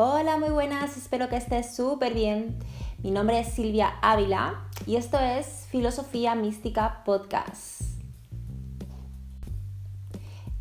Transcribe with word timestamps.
Hola, 0.00 0.36
muy 0.36 0.50
buenas, 0.50 0.96
espero 0.96 1.28
que 1.28 1.34
estés 1.34 1.74
súper 1.74 2.14
bien. 2.14 2.56
Mi 3.02 3.10
nombre 3.10 3.40
es 3.40 3.48
Silvia 3.48 3.94
Ávila 4.00 4.68
y 4.86 4.94
esto 4.94 5.18
es 5.18 5.66
Filosofía 5.72 6.36
Mística 6.36 7.02
Podcast. 7.04 7.82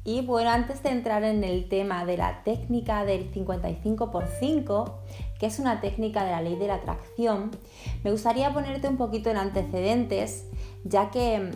Y 0.03 0.21
bueno, 0.21 0.49
antes 0.49 0.81
de 0.81 0.89
entrar 0.89 1.23
en 1.23 1.43
el 1.43 1.69
tema 1.69 2.03
de 2.03 2.17
la 2.17 2.41
técnica 2.43 3.05
del 3.05 3.31
55 3.31 4.09
por 4.09 4.25
5, 4.25 5.03
que 5.39 5.45
es 5.45 5.59
una 5.59 5.81
técnica 5.81 6.25
de 6.25 6.31
la 6.31 6.41
ley 6.41 6.55
de 6.55 6.65
la 6.65 6.73
atracción, 6.73 7.51
me 8.03 8.09
gustaría 8.09 8.51
ponerte 8.51 8.87
un 8.87 8.97
poquito 8.97 9.29
en 9.29 9.37
antecedentes, 9.37 10.47
ya 10.83 11.11
que 11.11 11.51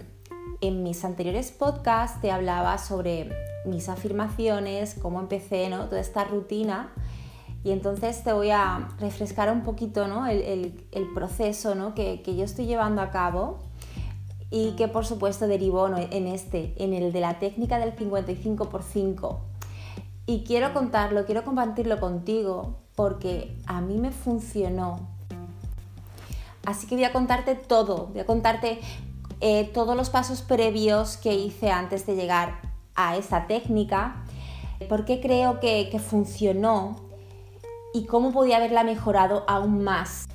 en 0.62 0.84
mis 0.84 1.04
anteriores 1.04 1.52
podcasts 1.52 2.22
te 2.22 2.32
hablaba 2.32 2.78
sobre 2.78 3.32
mis 3.66 3.90
afirmaciones, 3.90 4.94
cómo 5.02 5.20
empecé, 5.20 5.68
¿no? 5.70 5.86
Toda 5.86 6.02
esta 6.02 6.26
rutina 6.26 6.94
y 7.64 7.72
entonces 7.72 8.24
te 8.24 8.34
voy 8.34 8.50
a 8.50 8.90
refrescar 9.00 9.52
un 9.52 9.62
poquito 9.62 10.08
¿no? 10.08 10.26
el, 10.26 10.74
proceso 11.14 11.76
¿no? 11.76 11.94
que, 11.94 12.22
yo 12.26 12.44
estoy 12.44 12.66
llevando 12.66 13.02
a 13.02 13.12
cabo 13.12 13.60
y 14.50 14.72
que 14.72 14.88
por 14.88 15.06
supuesto 15.06 15.48
derivó 15.48 15.88
en 15.96 16.28
este, 16.28 16.74
en 16.84 16.94
el 16.94 17.12
de 17.12 17.22
la 17.22 17.40
técnica 17.40 17.78
del 17.78 17.94
55 17.96 18.70
por 18.70 18.84
5. 18.84 19.40
Y 20.26 20.44
quiero 20.44 20.74
contarlo, 20.74 21.26
quiero 21.26 21.44
compartirlo 21.44 22.00
contigo 22.00 22.80
porque 22.96 23.56
a 23.68 23.80
mí 23.80 23.98
me 23.98 24.12
funcionó. 24.12 25.00
Así 26.66 26.88
que 26.88 26.96
voy 26.96 27.06
a 27.06 27.14
contarte 27.14 27.56
todo, 27.56 28.08
voy 28.08 28.22
a 28.22 28.26
contarte 28.26 28.80
eh, 29.40 29.70
todos 29.74 29.96
los 29.96 30.10
pasos 30.10 30.42
previos 30.42 31.18
que 31.18 31.36
hice 31.36 31.72
antes 31.72 32.06
de 32.08 32.16
llegar 32.16 32.60
a 32.96 33.18
esta 33.18 33.48
técnica, 33.48 34.24
por 34.90 35.06
qué 35.06 35.22
creo 35.22 35.60
que 35.60 36.00
funcionó 36.00 37.11
y 37.94 38.06
cómo 38.06 38.32
podía 38.32 38.58
haberla 38.58 38.84
mejorado 38.84 39.44
aún 39.48 39.84
más. 39.84 40.28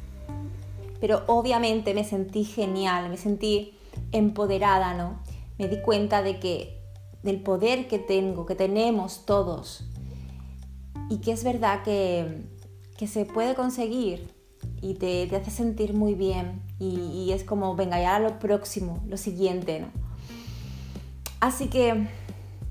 Pero 1.01 1.23
obviamente 1.27 1.95
me 1.95 2.05
sentí 2.05 2.45
genial, 2.45 3.09
me 3.11 3.17
sentí 3.17 3.79
empoderada, 4.13 4.95
¿no? 4.95 5.21
Me 5.59 5.69
di 5.69 5.81
cuenta 5.81 6.23
de 6.23 6.39
que 6.39 6.83
del 7.23 7.43
poder 7.43 7.89
que 7.89 7.99
tengo, 7.99 8.47
que 8.47 8.55
tenemos 8.55 9.27
todos 9.27 9.85
y 11.11 11.19
que 11.19 11.33
es 11.33 11.45
verdad 11.45 11.83
que, 11.83 12.47
que 12.97 13.07
se 13.07 13.25
puede 13.25 13.55
conseguir 13.55 14.33
y 14.81 14.95
te, 14.95 15.27
te 15.27 15.37
hace 15.37 15.51
sentir 15.51 15.95
muy 15.95 16.15
bien 16.15 16.63
y, 16.79 17.31
es 17.33 17.45
como, 17.45 17.75
venga, 17.75 18.01
ya 18.01 18.19
lo 18.19 18.39
próximo, 18.39 19.03
lo 19.07 19.17
siguiente, 19.17 19.81
¿no? 19.81 19.89
Así 21.41 21.69
que 21.69 22.07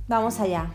vamos 0.07 0.39
allá. 0.39 0.71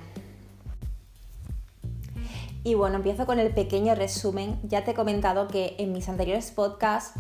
Y 2.62 2.74
bueno, 2.74 2.96
empiezo 2.96 3.24
con 3.24 3.38
el 3.38 3.52
pequeño 3.54 3.94
resumen. 3.94 4.58
Ya 4.64 4.84
te 4.84 4.90
he 4.90 4.94
comentado 4.94 5.48
que 5.48 5.76
en 5.78 5.92
mis 5.92 6.08
anteriores 6.08 6.50
podcasts 6.50 7.18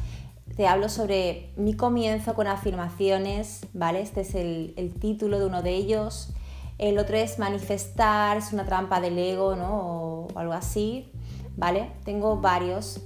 te 0.56 0.66
hablo 0.66 0.88
sobre 0.88 1.50
mi 1.56 1.74
comienzo 1.74 2.34
con 2.34 2.46
afirmaciones, 2.46 3.66
¿vale? 3.72 4.02
Este 4.02 4.20
es 4.20 4.34
el, 4.34 4.94
título 5.00 5.38
de 5.38 5.46
uno 5.46 5.62
de 5.62 5.70
ellos. 5.70 6.34
El 6.76 6.98
otro 6.98 7.16
es 7.16 7.38
manifestar, 7.38 8.36
es 8.36 8.52
una 8.52 8.66
trampa 8.66 9.00
del 9.00 9.18
ego, 9.18 9.56
¿no? 9.56 10.26
O 10.34 10.38
algo 10.38 10.52
así, 10.52 11.10
¿vale? 11.56 11.90
Tengo 12.04 12.36
varios 12.36 13.00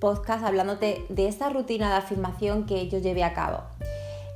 podcasts 0.00 0.44
hablándote 0.46 1.04
de 1.08 1.26
esta 1.26 1.48
rutina 1.48 1.90
de 1.90 1.96
afirmación 1.96 2.66
que 2.66 2.88
yo 2.88 2.98
llevé 2.98 3.24
a 3.24 3.34
cabo. 3.34 3.62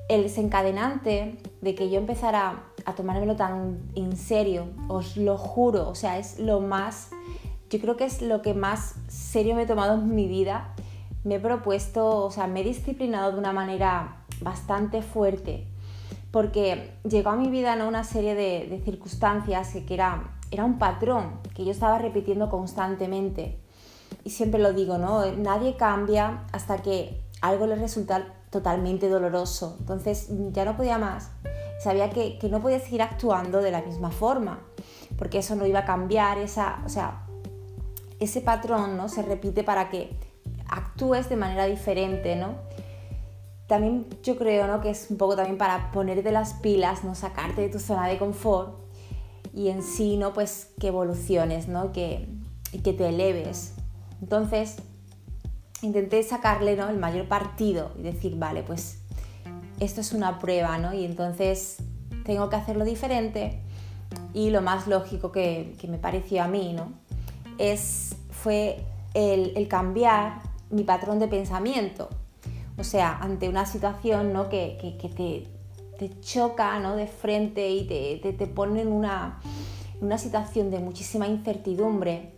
El 0.09 0.25
desencadenante 0.25 1.39
de 1.61 1.75
que 1.77 1.91
yo 1.91 1.99
empezara 1.99 2.65
a 2.85 2.95
tomármelo 2.95 3.37
tan 3.37 3.81
en 3.95 4.17
serio, 4.17 4.69
os 4.89 5.17
lo 5.17 5.37
juro, 5.37 5.89
o 5.89 5.95
sea, 5.95 6.19
es 6.19 6.39
lo 6.39 6.61
más, 6.61 7.11
yo 7.71 7.81
creo 7.81 7.97
que 7.97 8.05
es 8.05 8.23
lo 8.23 8.43
que 8.43 8.55
más 8.55 8.95
serio 9.09 9.55
me 9.55 9.63
he 9.63 9.67
tomado 9.67 9.95
en 9.95 10.15
mi 10.15 10.27
vida. 10.27 10.75
Me 11.25 11.37
he 11.37 11.41
propuesto, 11.41 12.25
o 12.25 12.31
sea, 12.31 12.49
me 12.49 12.61
he 12.61 12.65
disciplinado 12.65 13.33
de 13.33 13.39
una 13.39 13.53
manera 13.53 14.25
bastante 14.41 15.03
fuerte, 15.03 15.69
porque 16.33 16.95
llegó 17.09 17.31
a 17.31 17.37
mi 17.37 17.49
vida 17.49 17.77
¿no? 17.77 17.87
una 17.87 18.03
serie 18.03 18.35
de, 18.35 18.83
circunstancias 18.85 19.73
que, 19.73 19.85
que 19.85 19.95
era, 19.95 20.33
era 20.51 20.65
un 20.65 20.79
patrón 20.79 21.39
que 21.55 21.65
yo 21.65 21.71
estaba 21.71 21.99
repitiendo 21.99 22.51
constantemente. 22.51 23.59
Y 24.25 24.31
siempre 24.31 24.61
lo 24.61 24.73
digo, 24.73 24.99
¿no? 24.99 25.25
Nadie 25.33 25.77
cambia 25.77 26.45
hasta 26.53 26.83
que 26.83 27.21
algo 27.41 27.67
le 27.67 27.77
resulta 27.77 28.27
totalmente 28.51 29.09
doloroso. 29.09 29.77
Entonces 29.81 30.29
ya 30.53 30.65
no 30.65 30.77
podía 30.77 30.99
más 30.99 31.31
sabía 31.83 32.11
que, 32.11 32.39
no 32.49 32.61
podía 32.61 32.79
seguir 32.79 33.03
actuando 33.03 33.61
de 33.61 33.73
la 33.73 33.83
misma 33.83 34.13
forma, 34.13 34.61
porque 35.19 35.39
eso 35.39 35.57
no 35.57 35.67
iba 35.67 35.81
a 35.81 35.85
cambiar, 35.85 36.39
esa, 36.39 36.81
o 36.87 36.89
sea, 36.89 37.27
ese 38.21 38.41
patrón 38.41 38.97
¿no? 38.97 39.09
se 39.09 39.23
repite 39.23 39.65
para 39.65 39.91
que 39.91 40.17
actúes 40.69 41.29
de 41.29 41.35
manera 41.35 41.67
diferente, 41.67 42.37
¿no? 42.37 42.55
También 43.67 44.07
yo 44.23 44.37
creo 44.37 44.69
¿no? 44.69 44.81
que 44.81 44.91
es 44.91 45.11
un 45.11 45.17
poco 45.17 45.35
también 45.35 45.59
para 45.59 45.91
ponerte 45.91 46.31
las 46.31 46.55
pilas, 46.55 47.03
¿no? 47.03 47.17
sacarte 47.17 47.63
de 47.63 47.69
tu 47.69 47.81
zona 47.81 48.07
de 48.07 48.17
confort 48.17 48.79
y 49.53 49.69
en 49.69 49.83
sí 49.83 50.17
¿no? 50.17 50.33
pues 50.33 50.71
que 50.79 50.89
evoluciones, 50.89 51.67
¿no? 51.67 51.91
que, 51.93 52.29
que 52.85 52.93
te 52.93 53.09
eleves. 53.09 53.75
Entonces 54.21 54.77
intenté 55.81 56.23
sacarle 56.23 56.77
¿no? 56.77 56.89
el 56.89 56.99
mayor 56.99 57.27
partido 57.27 57.91
y 57.99 58.03
decir, 58.03 58.37
vale, 58.39 58.63
pues 58.63 59.02
esto 59.85 60.01
es 60.01 60.13
una 60.13 60.39
prueba, 60.39 60.79
¿no? 60.79 60.95
Y 60.95 61.05
entonces 61.05 61.79
tengo 62.25 62.49
que 62.49 62.57
hacerlo 62.57 62.85
diferente 62.85 63.61
y 64.33 64.51
lo 64.51 64.63
más 64.63 64.87
lógico 64.87 65.33
que, 65.33 65.77
me 65.89 65.99
pareció 65.99 66.43
a 66.43 66.49
mí, 66.49 66.73
¿no? 66.73 66.93
Es, 67.59 68.15
fue 68.31 68.85
el, 69.15 69.67
cambiar 69.69 70.41
mi 70.71 70.85
patrón 70.85 71.19
de 71.19 71.29
pensamiento. 71.29 72.09
O 72.79 72.85
sea, 72.85 73.19
ante 73.19 73.49
una 73.49 73.67
situación 73.67 74.33
¿no? 74.33 74.49
que, 74.49 74.79
te, 75.99 76.21
choca 76.21 76.79
¿no? 76.81 76.97
de 76.97 77.07
frente 77.07 77.71
y 77.71 77.87
te, 77.87 78.33
te, 78.33 78.47
pone 78.47 78.83
en 78.83 78.89
una, 78.89 79.41
una, 80.01 80.17
situación 80.17 80.71
de 80.71 80.79
muchísima 80.79 81.27
incertidumbre, 81.29 82.33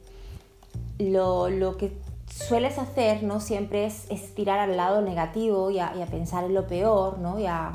lo, 0.99 1.49
lo 1.49 1.77
que 1.77 1.93
sueles 2.35 2.79
hacer 2.79 3.23
¿no? 3.23 3.41
siempre 3.41 3.87
es, 3.87 4.11
estirar 4.11 4.59
al 4.59 4.77
lado 4.77 5.03
negativo 5.03 5.71
y 5.71 5.79
a, 5.79 5.93
pensar 6.11 6.45
en 6.45 6.55
lo 6.55 6.67
peor 6.67 7.19
¿no? 7.19 7.39
y 7.39 7.47
a, 7.47 7.73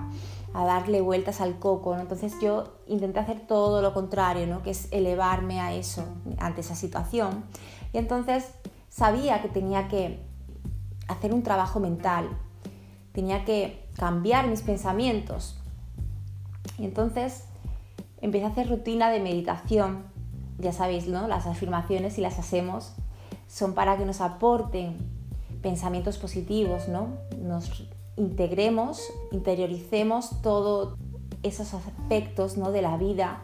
darle 0.53 0.99
vueltas 0.99 1.41
al 1.41 1.59
coco. 1.59 1.95
Entonces 1.95 2.33
yo 2.41 2.73
intenté 2.87 3.19
hacer 3.19 3.39
todo 3.39 3.81
lo 3.81 3.93
contrario, 3.93 4.47
¿no? 4.47 4.61
que 4.63 4.71
es 4.71 4.87
elevarme 4.91 5.61
a 5.61 5.73
eso, 5.73 6.03
ante 6.39 6.61
esa 6.61 6.75
situación. 6.75 7.45
Y 7.93 7.97
entonces 7.97 8.51
sabía 8.89 9.41
que 9.41 9.47
tenía 9.47 9.87
que 9.87 10.19
hacer 11.07 11.33
un 11.33 11.43
trabajo 11.43 11.79
mental, 11.79 12.27
tenía 13.13 13.45
que 13.45 13.87
cambiar 13.95 14.47
mis 14.47 14.61
pensamientos. 14.61 15.57
Y 16.77 16.85
entonces 16.85 17.45
empecé 18.21 18.45
a 18.45 18.49
hacer 18.49 18.69
rutina 18.69 19.09
de 19.09 19.19
meditación. 19.19 20.03
Ya 20.57 20.73
sabéis, 20.73 21.07
¿no? 21.07 21.27
Las 21.27 21.47
afirmaciones 21.47 22.15
si 22.15 22.21
las 22.21 22.37
hacemos 22.37 22.93
son 23.49 23.73
para 23.73 23.97
que 23.97 24.05
nos 24.05 24.21
aporten 24.21 24.95
pensamientos 25.61 26.17
positivos, 26.17 26.87
¿no? 26.87 27.17
Nos 27.41 27.89
integremos, 28.15 29.01
interioricemos 29.31 30.41
todos 30.41 30.95
esos 31.41 31.73
aspectos 31.73 32.57
¿no? 32.57 32.71
de 32.71 32.81
la 32.81 32.97
vida 32.97 33.41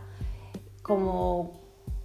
como 0.84 1.54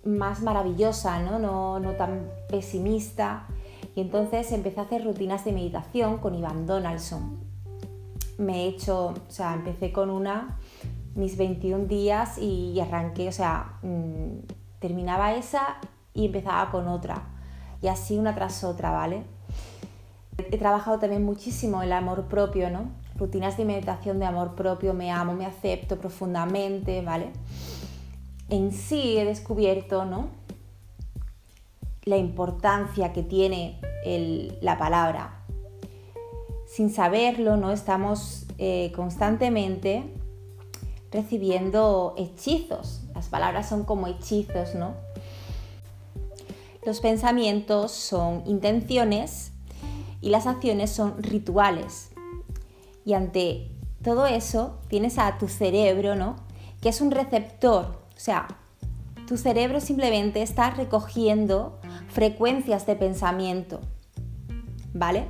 más 0.05 0.41
maravillosa, 0.41 1.21
¿no? 1.23 1.39
No, 1.39 1.79
no 1.79 1.93
tan 1.93 2.31
pesimista. 2.49 3.47
Y 3.95 4.01
entonces 4.01 4.51
empecé 4.53 4.81
a 4.81 4.85
hacer 4.85 5.05
rutinas 5.05 5.45
de 5.45 5.53
meditación 5.53 6.19
con 6.19 6.35
Iván 6.35 6.67
Donaldson. 6.67 7.39
Me 8.39 8.65
he 8.65 8.69
hecho, 8.69 9.09
o 9.09 9.31
sea, 9.31 9.53
empecé 9.53 9.93
con 9.93 10.09
una, 10.09 10.59
mis 11.15 11.37
21 11.37 11.85
días 11.85 12.39
y 12.39 12.81
arranqué, 12.81 13.29
o 13.29 13.33
sea, 13.33 13.79
mm, 13.83 14.47
terminaba 14.79 15.35
esa 15.35 15.77
y 16.15 16.27
empezaba 16.27 16.71
con 16.71 16.89
otra 16.89 17.40
y 17.83 17.89
así 17.89 18.19
una 18.19 18.35
tras 18.35 18.65
otra, 18.65 18.91
¿vale? 18.91 19.23
He 20.51 20.59
trabajado 20.59 20.99
también 20.99 21.25
muchísimo 21.25 21.83
el 21.83 21.93
amor 21.93 22.25
propio, 22.27 22.71
¿no? 22.71 22.91
Rutinas 23.17 23.57
de 23.57 23.65
meditación 23.65 24.19
de 24.19 24.27
amor 24.27 24.55
propio, 24.55 24.95
me 24.95 25.11
amo, 25.11 25.35
me 25.35 25.47
acepto 25.47 25.99
profundamente, 25.99 27.03
¿vale? 27.03 27.31
En 28.49 28.73
sí 28.73 29.19
he 29.19 29.25
descubierto, 29.25 30.05
¿no? 30.05 30.29
La 32.05 32.17
importancia 32.17 33.13
que 33.13 33.23
tiene 33.23 33.79
la 34.61 34.79
palabra. 34.79 35.45
Sin 36.67 36.91
saberlo, 36.91 37.57
¿no? 37.57 37.71
Estamos 37.73 38.47
eh, 38.59 38.93
constantemente 38.95 40.05
recibiendo 41.11 42.15
hechizos. 42.17 43.03
Las 43.15 43.29
palabras 43.29 43.69
son 43.69 43.85
como 43.85 44.07
hechizos, 44.07 44.75
¿no? 44.75 44.95
Los 46.85 47.01
pensamientos 47.01 47.93
son 47.93 48.43
intenciones 48.47 49.53
y 50.21 50.31
las 50.31 50.47
acciones 50.47 50.91
son 50.91 51.23
rituales. 51.23 52.11
Y 53.05 53.15
ante 53.15 53.71
todo 54.03 54.27
eso 54.27 54.79
tienes 54.89 55.19
a 55.19 55.39
tu 55.39 55.49
cerebro, 55.49 56.17
¿no? 56.17 56.37
Que 56.81 56.89
es 56.89 57.01
un 57.01 57.11
receptor. 57.11 58.01
O 58.17 58.21
sea, 58.21 58.49
Tu 59.31 59.37
cerebro 59.37 59.81
simplemente 59.81 60.43
está 60.43 60.71
recogiendo 60.71 61.79
frecuencias 62.09 62.85
de 62.85 62.97
pensamiento, 62.97 63.81
¿vale? 64.93 65.29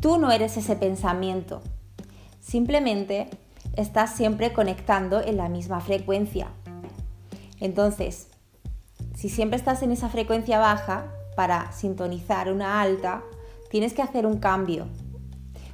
Tú 0.00 0.18
no 0.18 0.32
eres 0.32 0.56
ese 0.56 0.74
pensamiento, 0.74 1.62
simplemente 2.40 3.30
estás 3.76 4.16
siempre 4.16 4.52
conectando 4.52 5.20
en 5.20 5.36
la 5.36 5.48
misma 5.48 5.80
frecuencia. 5.80 6.48
Entonces, 7.60 8.26
si 9.16 9.30
siempre 9.30 9.56
estás 9.56 9.82
en 9.82 9.92
esa 9.92 10.10
frecuencia 10.10 10.58
baja, 10.58 11.10
para 11.34 11.72
sintonizar 11.72 12.52
una 12.52 12.80
alta, 12.80 13.24
tienes 13.70 13.94
que 13.94 14.02
hacer 14.02 14.26
un 14.26 14.38
cambio, 14.38 14.86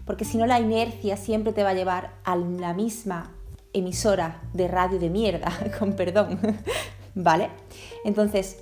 porque 0.06 0.25
si 0.25 0.39
no 0.39 0.47
la 0.47 0.61
inercia 0.61 1.17
siempre 1.17 1.53
te 1.53 1.65
va 1.65 1.71
a 1.71 1.75
llevar 1.75 2.15
a 2.25 2.37
la 2.37 2.73
misma 2.73 3.33
emisora 3.73 4.43
de 4.53 4.69
radio 4.69 4.99
de 5.00 5.11
mierda, 5.11 5.53
con 5.79 5.94
perdón, 5.94 6.39
¿vale? 7.17 7.50
Entonces, 8.05 8.59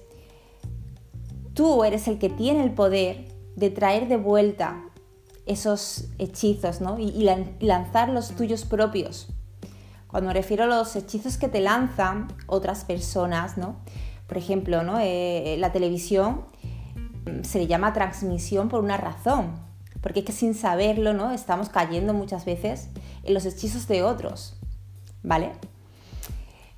tú 1.53 1.85
eres 1.85 2.09
el 2.09 2.19
que 2.19 2.31
tiene 2.31 2.65
el 2.65 2.73
poder 2.73 3.29
de 3.57 3.69
traer 3.71 4.09
de 4.09 4.17
vuelta 4.17 4.83
esos 5.45 6.07
hechizos, 6.19 6.81
¿no? 6.81 6.99
Y, 6.99 7.29
lanzar 7.61 8.09
los 8.09 8.31
tuyos 8.31 8.65
propios. 8.65 9.29
Cuando 10.07 10.29
me 10.29 10.35
refiero 10.35 10.65
a 10.65 10.67
los 10.67 10.97
hechizos 10.97 11.37
que 11.37 11.49
te 11.49 11.61
lanzan 11.61 12.29
otras 12.47 12.85
personas, 12.85 13.59
¿no? 13.59 13.77
Por 14.31 14.39
ejemplo, 14.39 14.85
¿no? 14.85 15.01
Eh, 15.01 15.57
la 15.59 15.73
televisión 15.73 16.43
mm, 17.27 17.43
se 17.43 17.59
le 17.59 17.67
llama 17.67 17.93
transmisión 17.93 18.69
por 18.69 18.79
una 18.85 18.97
razón, 18.97 19.57
porque 20.01 20.21
es 20.21 20.27
que 20.27 20.31
sin 20.31 20.55
saberlo, 20.55 21.13
¿no? 21.15 21.33
Estamos 21.33 21.69
cayendo 21.69 22.15
muchas 22.15 22.45
veces 22.45 22.91
en 23.25 23.35
los 23.35 23.45
hechizos 23.45 23.89
de 23.89 24.05
otros, 24.05 24.57
¿vale? 25.25 25.51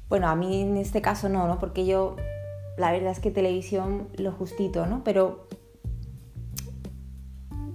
Bueno, 0.08 0.28
a 0.28 0.34
mí 0.34 0.62
en 0.62 0.78
este 0.78 1.02
caso 1.02 1.28
no, 1.28 1.46
¿no? 1.46 1.58
Porque 1.58 1.84
yo, 1.84 2.16
la 2.78 2.90
verdad 2.90 3.12
es 3.12 3.20
que 3.20 3.30
televisión 3.30 4.08
lo 4.16 4.32
justito, 4.32 4.86
¿no? 4.86 5.04
Pero 5.04 5.46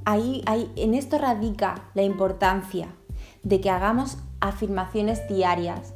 ahí, 0.05 0.41
ahí, 0.47 0.71
en 0.75 0.95
esto 0.95 1.19
radica 1.19 1.91
la 1.93 2.01
importancia 2.01 2.87
de 3.43 3.61
que 3.61 3.69
hagamos 3.69 4.17
afirmaciones 4.41 5.27
diarias. 5.27 5.93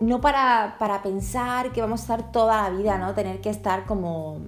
No 0.00 0.20
para, 0.20 0.76
para 0.78 1.02
pensar 1.02 1.72
que 1.72 1.80
vamos 1.80 2.00
a 2.00 2.02
estar 2.04 2.32
toda 2.32 2.62
la 2.62 2.76
vida, 2.76 2.98
¿no? 2.98 3.14
Tener 3.14 3.40
que 3.40 3.50
estar 3.50 3.84
como, 3.84 4.40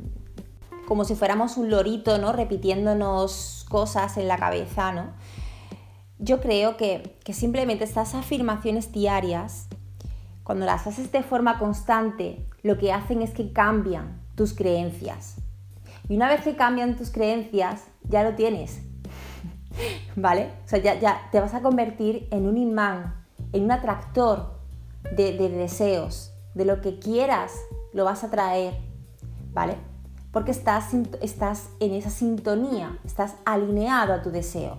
como 0.86 1.04
si 1.04 1.14
fuéramos 1.14 1.56
un 1.56 1.70
lorito, 1.70 2.18
¿no? 2.18 2.32
Repitiéndonos 2.32 3.66
cosas 3.68 4.16
en 4.16 4.28
la 4.28 4.38
cabeza, 4.38 4.92
¿no? 4.92 5.12
Yo 6.18 6.40
creo 6.40 6.76
que, 6.76 7.18
que 7.24 7.34
simplemente 7.34 7.84
estas 7.84 8.14
afirmaciones 8.14 8.92
diarias, 8.92 9.68
cuando 10.42 10.64
las 10.64 10.86
haces 10.86 11.12
de 11.12 11.22
forma 11.22 11.58
constante, 11.58 12.46
lo 12.62 12.78
que 12.78 12.92
hacen 12.92 13.22
es 13.22 13.32
que 13.32 13.52
cambian 13.52 14.22
tus 14.34 14.54
creencias. 14.54 15.36
Y 16.08 16.16
una 16.16 16.28
vez 16.28 16.42
que 16.42 16.56
cambian 16.56 16.96
tus 16.96 17.10
creencias, 17.10 17.84
ya 18.04 18.22
lo 18.22 18.34
tienes. 18.34 18.80
¿Vale? 20.16 20.50
O 20.64 20.68
sea, 20.68 20.78
ya, 20.78 21.28
te 21.30 21.40
vas 21.40 21.54
a 21.54 21.62
convertir 21.62 22.28
en 22.30 22.46
un 22.46 22.56
imán, 22.56 23.24
en 23.52 23.64
un 23.64 23.72
atractor 23.72 24.61
de, 25.10 25.32
deseos, 25.48 26.32
de 26.54 26.64
lo 26.64 26.80
que 26.80 26.98
quieras, 26.98 27.52
lo 27.92 28.04
vas 28.04 28.24
a 28.24 28.30
traer. 28.30 28.74
¿Vale? 29.52 29.76
Porque 30.32 30.50
estás, 30.50 30.94
estás 31.20 31.68
en 31.80 31.92
esa 31.92 32.10
sintonía, 32.10 32.98
estás 33.04 33.34
alineado 33.44 34.14
a 34.14 34.22
tu 34.22 34.30
deseo. 34.30 34.78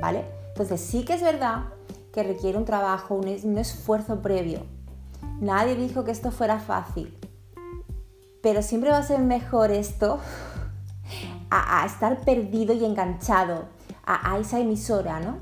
¿Vale? 0.00 0.24
Entonces 0.48 0.80
sí 0.80 1.04
que 1.04 1.14
es 1.14 1.22
verdad 1.22 1.66
que 2.12 2.22
requiere 2.22 2.58
un 2.58 2.64
trabajo, 2.64 3.14
un 3.14 3.58
esfuerzo 3.58 4.20
previo. 4.20 4.64
Nadie 5.40 5.76
dijo 5.76 6.04
que 6.04 6.10
esto 6.10 6.30
fuera 6.30 6.58
fácil. 6.58 7.16
Pero 8.42 8.62
siempre 8.62 8.90
va 8.90 8.98
a 8.98 9.02
ser 9.02 9.20
mejor 9.20 9.70
esto 9.70 10.18
a, 11.50 11.84
estar 11.86 12.20
perdido 12.20 12.74
y 12.74 12.84
enganchado 12.84 13.64
a, 14.04 14.38
esa 14.38 14.58
emisora, 14.58 15.20
¿no? 15.20 15.38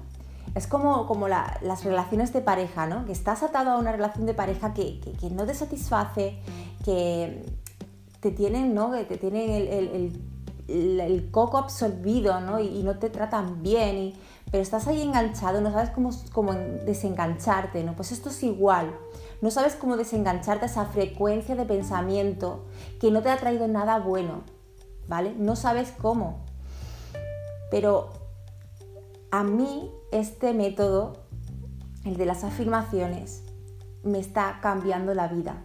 Es 0.58 0.66
como, 0.66 1.06
como 1.06 1.28
las 1.28 1.84
relaciones 1.84 2.32
de 2.32 2.40
pareja, 2.40 2.86
¿no? 2.86 3.04
Que 3.06 3.12
estás 3.12 3.42
atado 3.42 3.70
a 3.70 3.78
una 3.78 3.92
relación 3.92 4.26
de 4.26 4.34
pareja 4.34 4.74
que, 4.74 5.00
no 5.30 5.46
te 5.46 5.54
satisface, 5.54 6.38
que 6.84 7.44
te 8.20 8.30
tienen, 8.30 8.74
¿no? 8.74 8.92
Que 8.92 9.04
te 9.04 9.16
tienen 9.16 10.12
el, 10.68 11.30
coco 11.30 11.58
absorbido, 11.58 12.40
¿no? 12.40 12.60
Y, 12.60 12.82
no 12.82 12.98
te 12.98 13.08
tratan 13.08 13.62
bien, 13.62 14.14
pero 14.50 14.62
estás 14.62 14.86
ahí 14.88 15.00
enganchado, 15.00 15.60
no 15.60 15.70
sabes 15.70 15.90
cómo, 15.90 16.10
cómo 16.32 16.52
desengancharte, 16.52 17.84
¿no? 17.84 17.94
Pues 17.94 18.12
esto 18.12 18.28
es 18.28 18.42
igual. 18.42 18.94
No 19.40 19.50
sabes 19.50 19.76
cómo 19.76 19.96
desengancharte 19.96 20.64
a 20.64 20.68
esa 20.68 20.86
frecuencia 20.86 21.54
de 21.54 21.64
pensamiento 21.64 22.66
que 23.00 23.10
no 23.10 23.22
te 23.22 23.30
ha 23.30 23.36
traído 23.36 23.68
nada 23.68 23.98
bueno. 23.98 24.42
¿vale? 25.08 25.34
No 25.36 25.56
sabes 25.56 25.92
cómo. 26.00 26.44
Pero 27.70 28.10
a 29.30 29.44
mí 29.44 29.90
este 30.12 30.54
método, 30.54 31.24
el 32.04 32.16
de 32.16 32.26
las 32.26 32.44
afirmaciones, 32.44 33.42
me 34.02 34.18
está 34.18 34.58
cambiando 34.62 35.14
la 35.14 35.28
vida. 35.28 35.64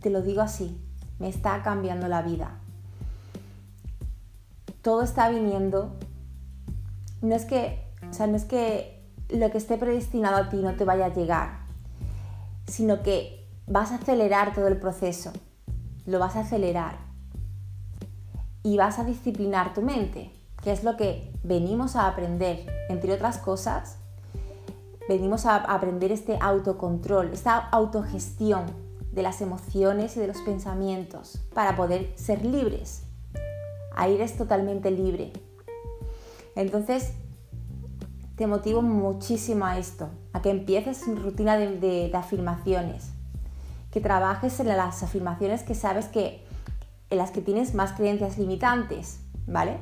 Te 0.00 0.10
lo 0.10 0.22
digo 0.22 0.42
así, 0.42 0.80
me 1.18 1.28
está 1.28 1.62
cambiando 1.62 2.08
la 2.08 2.22
vida. 2.22 2.58
Todo 4.82 5.02
está 5.02 5.28
viniendo. 5.28 5.92
No 7.20 7.36
es 7.36 7.44
que, 7.44 7.86
o 8.10 8.12
sea, 8.12 8.26
no 8.26 8.36
es 8.36 8.44
que 8.44 9.00
lo 9.28 9.50
que 9.50 9.58
esté 9.58 9.78
predestinado 9.78 10.36
a 10.36 10.48
ti 10.48 10.56
no 10.56 10.74
te 10.74 10.84
vaya 10.84 11.06
a 11.06 11.14
llegar, 11.14 11.60
sino 12.66 13.02
que 13.02 13.48
vas 13.66 13.92
a 13.92 13.96
acelerar 13.96 14.54
todo 14.54 14.66
el 14.66 14.78
proceso. 14.78 15.32
Lo 16.04 16.18
vas 16.18 16.34
a 16.34 16.40
acelerar 16.40 16.98
y 18.64 18.76
vas 18.76 18.98
a 18.98 19.04
disciplinar 19.04 19.72
tu 19.74 19.82
mente, 19.82 20.32
que 20.62 20.72
es 20.72 20.84
lo 20.84 20.96
que 20.96 21.30
venimos 21.42 21.96
a 21.96 22.06
aprender, 22.06 22.66
entre 22.88 23.12
otras 23.12 23.38
cosas, 23.38 23.98
venimos 25.08 25.44
a 25.46 25.56
aprender 25.56 26.12
este 26.12 26.38
autocontrol, 26.40 27.32
esta 27.32 27.56
autogestión 27.56 28.66
de 29.10 29.22
las 29.22 29.40
emociones 29.40 30.16
y 30.16 30.20
de 30.20 30.28
los 30.28 30.38
pensamientos 30.38 31.40
para 31.52 31.76
poder 31.76 32.12
ser 32.16 32.44
libres. 32.44 33.02
Ahí 33.94 34.14
eres 34.14 34.36
totalmente 34.36 34.90
libre. 34.90 35.32
Entonces, 36.54 37.12
te 38.36 38.46
motivo 38.46 38.80
muchísimo 38.80 39.66
a 39.66 39.78
esto, 39.78 40.08
a 40.32 40.40
que 40.40 40.50
empieces 40.50 41.06
una 41.06 41.20
rutina 41.20 41.58
de, 41.58 41.78
de 41.78 42.10
afirmaciones, 42.14 43.10
que 43.90 44.00
trabajes 44.00 44.58
en 44.60 44.68
las 44.68 45.02
afirmaciones 45.02 45.62
que 45.62 45.74
sabes 45.74 46.06
que 46.06 46.44
en 47.10 47.18
las 47.18 47.30
que 47.30 47.42
tienes 47.42 47.74
más 47.74 47.92
creencias 47.92 48.38
limitantes, 48.38 49.20
¿vale? 49.46 49.76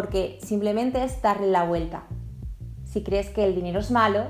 Porque 0.00 0.38
simplemente 0.42 1.04
es 1.04 1.20
darle 1.20 1.48
la 1.48 1.64
vuelta. 1.64 2.04
Si 2.90 3.02
crees 3.02 3.28
que 3.28 3.44
el 3.44 3.54
dinero 3.54 3.80
es 3.80 3.90
malo, 3.90 4.28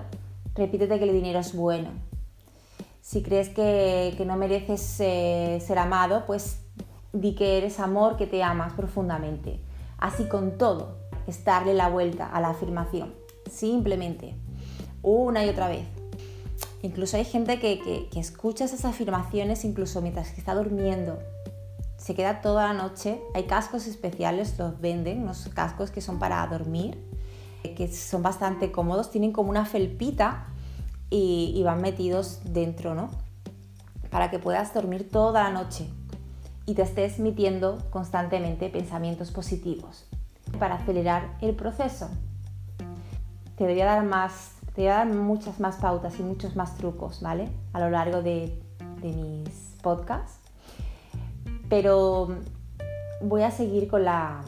repítete 0.56 0.98
que 0.98 1.04
el 1.04 1.12
dinero 1.12 1.38
es 1.38 1.54
bueno. 1.54 1.90
Si 3.00 3.22
crees 3.22 3.50
que, 3.50 4.20
no 4.26 4.36
mereces 4.36 4.96
eh, 4.98 5.62
ser 5.64 5.78
amado, 5.78 6.24
pues 6.26 6.58
di 7.12 7.36
que 7.36 7.56
eres 7.56 7.78
amor, 7.78 8.16
que 8.16 8.26
te 8.26 8.42
amas 8.42 8.72
profundamente. 8.72 9.60
Así 9.96 10.24
con 10.24 10.58
todo, 10.58 10.96
es 11.28 11.44
darle 11.44 11.72
la 11.72 11.88
vuelta 11.88 12.26
a 12.26 12.40
la 12.40 12.48
afirmación. 12.48 13.14
Simplemente, 13.48 14.34
una 15.02 15.44
y 15.44 15.50
otra 15.50 15.68
vez. 15.68 15.86
Incluso 16.82 17.16
hay 17.16 17.24
gente 17.24 17.60
que, 17.60 18.08
que 18.10 18.18
escucha 18.18 18.64
esas 18.64 18.84
afirmaciones 18.84 19.64
incluso 19.64 20.02
mientras 20.02 20.36
está 20.36 20.52
durmiendo 20.52 21.20
se 22.00 22.14
queda 22.14 22.40
toda 22.40 22.66
la 22.66 22.73
noche. 22.73 23.21
Hay 23.35 23.45
cascos 23.45 23.87
especiales, 23.87 24.59
los 24.59 24.80
venden, 24.80 25.23
unos 25.23 25.49
cascos 25.54 25.90
que 25.90 26.00
son 26.00 26.19
para 26.19 26.45
dormir, 26.47 26.99
que 27.76 27.92
son 27.92 28.23
bastante 28.23 28.73
cómodos, 28.73 29.11
tienen 29.11 29.33
como 29.33 29.50
una 29.50 29.66
felpita 29.66 30.47
y, 31.11 31.61
van 31.62 31.83
metidos 31.83 32.40
dentro, 32.45 32.95
¿no? 32.95 33.11
Para 34.11 34.30
que 34.30 34.38
puedas 34.38 34.73
dormir 34.73 35.11
toda 35.11 35.45
la 35.45 35.50
noche 35.50 35.90
y 36.64 36.75
te 36.75 36.83
estés 36.83 37.19
emitiendo 37.19 37.78
constantemente 37.90 38.71
pensamientos 38.71 39.30
positivos 39.30 40.07
para 40.59 40.76
acelerar 40.76 41.37
el 41.42 41.54
proceso. 41.54 42.09
Te 43.57 43.64
voy 43.64 43.78
a 43.78 43.85
dar 43.85 44.04
más, 44.04 44.52
te 44.75 44.83
voy 44.83 44.90
a 44.90 44.95
dar 44.95 45.07
muchas 45.09 45.61
más 45.61 45.76
pautas 45.76 46.19
y 46.19 46.23
muchos 46.23 46.57
más 46.57 46.76
trucos, 46.78 47.21
¿vale? 47.21 47.50
A 47.75 47.80
lo 47.80 47.90
largo 47.90 48.23
de, 48.23 48.59
de 49.02 49.12
mis 49.12 49.76
podcasts 49.83 50.39
pero 51.70 52.28
voy 53.22 53.42
a 53.42 53.50
seguir 53.50 53.88
con 53.88 54.04
la, 54.04 54.44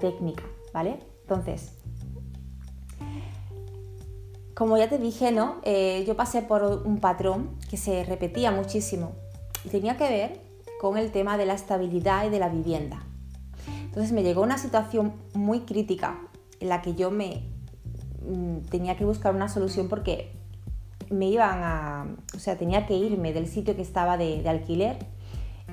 técnica, 0.00 0.42
¿vale? 0.74 0.98
Entonces, 1.22 1.72
como 4.54 4.76
ya 4.76 4.88
te 4.88 4.98
dije, 4.98 5.32
¿no? 5.32 5.60
Eh, 5.62 6.04
yo 6.06 6.16
pasé 6.16 6.42
por 6.42 6.82
un 6.84 6.98
patrón 6.98 7.56
que 7.70 7.78
se 7.78 8.04
repetía 8.04 8.50
muchísimo 8.50 9.12
y 9.64 9.68
tenía 9.70 9.96
que 9.96 10.08
ver 10.10 10.40
con 10.80 10.98
el 10.98 11.12
tema 11.12 11.38
de 11.38 11.46
la 11.46 11.54
estabilidad 11.54 12.26
y 12.26 12.30
de 12.30 12.40
la 12.40 12.48
vivienda. 12.48 13.06
Entonces 13.84 14.12
me 14.12 14.22
llegó 14.22 14.42
una 14.42 14.58
situación 14.58 15.14
muy 15.34 15.60
crítica 15.60 16.18
en 16.60 16.68
la 16.68 16.82
que 16.82 16.94
yo 16.94 17.10
me 17.10 17.44
mm, 18.26 18.66
tenía 18.68 18.96
que 18.96 19.04
buscar 19.04 19.34
una 19.34 19.48
solución 19.48 19.88
porque 19.88 20.32
me 21.10 21.28
iban 21.28 21.60
a, 21.62 22.06
o 22.34 22.38
sea, 22.38 22.56
tenía 22.58 22.86
que 22.86 22.94
irme 22.94 23.32
del 23.32 23.46
sitio 23.46 23.76
que 23.76 23.82
estaba 23.82 24.16
de, 24.16 24.46
alquiler 24.48 24.98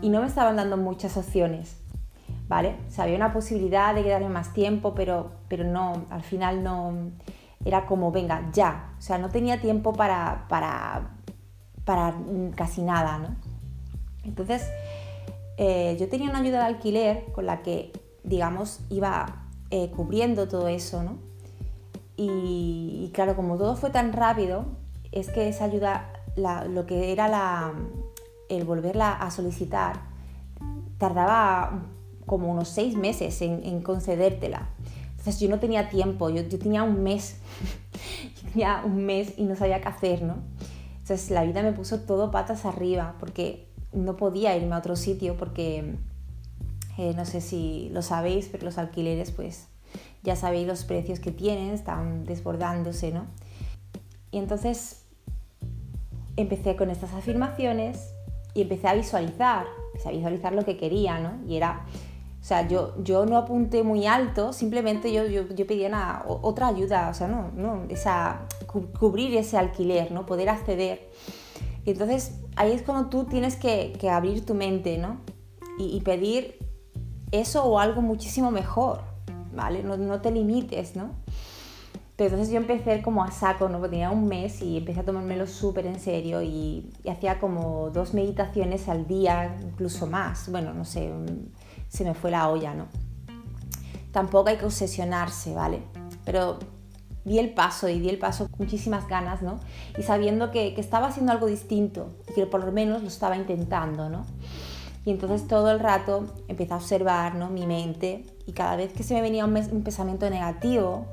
y 0.01 0.09
no 0.09 0.21
me 0.21 0.27
estaban 0.27 0.55
dando 0.55 0.77
muchas 0.77 1.17
opciones, 1.17 1.77
¿vale? 2.47 2.75
O 2.87 2.91
sea, 2.91 3.05
había 3.05 3.15
una 3.15 3.33
posibilidad 3.33 3.95
de 3.95 4.03
quedarme 4.03 4.29
más 4.29 4.53
tiempo, 4.53 4.93
pero, 4.95 5.31
pero 5.47 5.63
no, 5.63 6.05
al 6.09 6.21
final 6.21 6.63
no, 6.63 7.11
era 7.63 7.85
como, 7.85 8.11
venga, 8.11 8.49
ya, 8.53 8.93
o 8.97 9.01
sea, 9.01 9.17
no 9.17 9.29
tenía 9.29 9.59
tiempo 9.59 9.93
para, 9.93 10.45
para, 10.49 11.15
para 11.83 12.13
casi 12.55 12.81
nada, 12.83 13.17
¿no? 13.17 13.35
Entonces, 14.23 14.69
eh, 15.57 15.95
yo 15.99 16.09
tenía 16.09 16.29
una 16.29 16.39
ayuda 16.39 16.59
de 16.59 16.65
alquiler 16.65 17.25
con 17.31 17.45
la 17.45 17.61
que, 17.61 17.91
digamos, 18.23 18.81
iba 18.89 19.47
eh, 19.71 19.89
cubriendo 19.89 20.47
todo 20.47 20.67
eso, 20.67 21.03
¿no? 21.03 21.17
Y, 22.17 23.11
claro, 23.13 23.35
como 23.35 23.57
todo 23.57 23.75
fue 23.75 23.89
tan 23.89 24.13
rápido, 24.13 24.65
es 25.11 25.29
que 25.29 25.49
esa 25.49 25.65
ayuda, 25.65 26.13
lo 26.69 26.85
que 26.85 27.11
era 27.11 27.27
la, 27.27 27.73
el 28.49 28.63
volverla 28.63 29.13
a 29.13 29.31
solicitar, 29.31 30.01
tardaba 30.97 31.83
como 32.25 32.51
unos 32.51 32.69
seis 32.69 32.95
meses 32.95 33.41
en, 33.41 33.81
concedértela. 33.81 34.69
Entonces 35.11 35.39
yo 35.39 35.49
no 35.49 35.59
tenía 35.59 35.89
tiempo, 35.89 36.29
yo, 36.29 36.43
yo 36.43 36.59
tenía 36.59 36.83
un 36.83 37.03
mes, 37.03 37.37
yo 38.43 38.49
tenía 38.51 38.81
un 38.85 39.05
mes 39.05 39.33
y 39.37 39.43
no 39.43 39.55
sabía 39.55 39.81
qué 39.81 39.87
hacer, 39.87 40.21
¿no? 40.21 40.35
Entonces 40.99 41.29
la 41.29 41.43
vida 41.43 41.61
me 41.61 41.71
puso 41.71 42.01
todo 42.01 42.31
patas 42.31 42.65
arriba 42.65 43.15
porque 43.19 43.67
no 43.93 44.17
podía 44.17 44.55
irme 44.57 44.75
a 44.75 44.79
otro 44.79 44.95
sitio 44.95 45.37
porque 45.37 45.95
eh, 46.97 47.13
no 47.15 47.25
sé 47.25 47.41
si 47.41 47.89
lo 47.93 48.01
sabéis, 48.01 48.49
pero 48.51 48.65
los 48.65 48.77
alquileres 48.77 49.31
pues 49.31 49.67
ya 50.23 50.35
sabéis 50.35 50.67
los 50.67 50.83
precios 50.83 51.19
que 51.19 51.31
tienen, 51.31 51.73
están 51.73 52.25
desbordándose, 52.25 53.11
¿no? 53.11 53.25
Y 54.31 54.39
entonces 54.39 55.03
empecé 56.35 56.75
con 56.75 56.89
estas 56.89 57.13
afirmaciones 57.13 58.14
y 58.55 58.61
empecé 58.61 58.87
a 58.87 58.95
visualizar, 58.95 59.67
a 60.03 60.09
visualizar 60.09 60.53
lo 60.53 60.65
que 60.65 60.77
quería, 60.77 61.19
¿no? 61.19 61.33
Y 61.47 61.57
era, 61.57 61.85
o 62.41 62.43
sea, 62.43 62.67
yo, 62.67 62.95
yo 63.03 63.25
no 63.25 63.37
apunté 63.37 63.83
muy 63.83 64.07
alto, 64.07 64.53
simplemente 64.53 65.13
yo, 65.13 65.25
yo, 65.27 65.47
yo 65.49 65.67
pedía 65.67 66.23
otra 66.25 66.67
ayuda, 66.69 67.09
o 67.09 67.13
sea, 67.13 67.27
no, 67.27 67.51
no, 67.53 67.83
esa, 67.89 68.47
cubrir 68.97 69.35
ese 69.35 69.57
alquiler, 69.57 70.11
¿no? 70.11 70.25
Poder 70.25 70.49
acceder. 70.49 71.09
Y 71.85 71.91
entonces 71.91 72.39
ahí 72.55 72.71
es 72.71 72.81
como 72.81 73.09
tú 73.09 73.25
tienes 73.25 73.57
que, 73.57 73.93
abrir 74.09 74.45
tu 74.45 74.55
mente, 74.55 74.97
¿no? 74.97 75.17
Y, 75.77 75.95
y 75.95 76.01
pedir 76.01 76.57
eso 77.31 77.65
o 77.65 77.77
algo 77.77 78.01
muchísimo 78.01 78.51
mejor, 78.51 79.01
¿vale? 79.53 79.83
No, 79.83 80.21
te 80.21 80.31
limites, 80.31 80.95
¿no? 80.95 81.11
Entonces 82.17 82.49
yo 82.49 82.57
empecé 82.57 83.01
como 83.01 83.23
a 83.23 83.31
saco, 83.31 83.67
¿no? 83.67 83.81
Tenía 83.81 84.09
un 84.09 84.27
mes 84.27 84.61
y 84.61 84.77
empecé 84.77 85.01
a 85.01 85.05
tomármelo 85.05 85.47
súper 85.47 85.85
en 85.85 85.99
serio 85.99 86.41
y, 86.41 86.91
hacía 87.09 87.39
como 87.39 87.89
dos 87.89 88.13
meditaciones 88.13 88.87
al 88.87 89.05
día, 89.05 89.57
incluso 89.61 90.07
más. 90.07 90.49
Bueno, 90.49 90.73
no 90.73 90.85
sé, 90.85 91.11
se 91.89 92.03
me 92.05 92.13
fue 92.13 92.31
la 92.31 92.49
olla, 92.49 92.73
¿no? 92.73 92.87
Tampoco 94.11 94.49
hay 94.49 94.57
que 94.57 94.65
obsesionarse, 94.65 95.53
¿vale? 95.53 95.81
Pero 96.23 96.59
di 97.25 97.39
el 97.39 97.53
paso 97.53 97.89
y 97.89 97.99
di 97.99 98.07
el 98.07 98.17
paso 98.17 98.47
con 98.47 98.59
muchísimas 98.59 99.07
ganas, 99.09 99.41
¿no? 99.41 99.59
Y 99.97 100.03
sabiendo 100.03 100.51
que 100.51 100.73
estaba 100.77 101.07
haciendo 101.07 101.33
algo 101.33 101.47
distinto 101.47 102.15
y 102.29 102.33
que 102.33 102.45
por 102.45 102.63
lo 102.63 102.71
menos 102.71 103.01
lo 103.01 103.09
estaba 103.09 103.35
intentando, 103.35 104.09
¿no? 104.09 104.25
Y 105.05 105.11
entonces 105.11 105.47
todo 105.47 105.69
el 105.71 105.79
rato 105.79 106.25
empecé 106.47 106.73
a 106.73 106.77
observar 106.77 107.35
¿no? 107.35 107.49
mi 107.49 107.67
mente 107.67 108.25
y 108.47 108.53
cada 108.53 108.75
vez 108.75 108.91
que 108.91 109.03
se 109.03 109.13
me 109.13 109.21
venía 109.21 109.45
un, 109.45 109.53
pensamiento 109.83 110.27
negativo, 110.29 111.05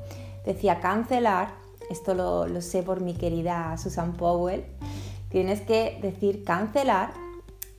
decía 0.44 0.80
cancelar, 0.80 1.54
esto 1.90 2.14
lo, 2.14 2.46
lo 2.46 2.60
sé 2.60 2.82
por 2.82 3.00
mi 3.00 3.14
querida 3.14 3.76
Susan 3.78 4.14
Powell, 4.14 4.64
tienes 5.28 5.60
que 5.60 5.98
decir 6.02 6.44
cancelar 6.44 7.12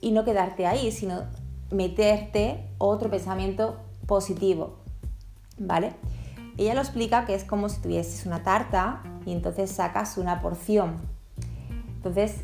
y 0.00 0.12
no 0.12 0.24
quedarte 0.24 0.66
ahí, 0.66 0.92
sino 0.92 1.22
meterte 1.70 2.68
otro 2.78 3.10
pensamiento 3.10 3.76
positivo, 4.06 4.78
¿vale? 5.58 5.92
Ella 6.56 6.74
lo 6.74 6.80
explica 6.80 7.24
que 7.24 7.34
es 7.34 7.44
como 7.44 7.68
si 7.68 7.80
tuvieses 7.80 8.26
una 8.26 8.42
tarta 8.42 9.02
y 9.26 9.32
entonces 9.32 9.70
sacas 9.70 10.18
una 10.18 10.40
porción. 10.40 10.96
Entonces 11.96 12.42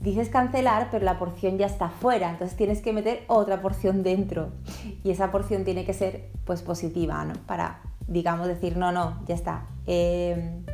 dices 0.00 0.28
cancelar, 0.28 0.88
pero 0.90 1.04
la 1.04 1.18
porción 1.18 1.58
ya 1.58 1.66
está 1.66 1.88
fuera, 1.88 2.30
entonces 2.30 2.56
tienes 2.56 2.80
que 2.80 2.92
meter 2.92 3.24
otra 3.26 3.60
porción 3.60 4.02
dentro. 4.02 4.50
Y 5.04 5.10
esa 5.10 5.30
porción 5.30 5.64
tiene 5.64 5.84
que 5.84 5.92
ser 5.92 6.30
pues 6.44 6.62
positiva, 6.62 7.24
¿no? 7.24 7.34
Para, 7.46 7.80
digamos, 8.06 8.46
decir, 8.46 8.76
no, 8.76 8.92
no, 8.92 9.22
ya 9.26 9.34
está. 9.34 9.66
Em, 9.86 10.64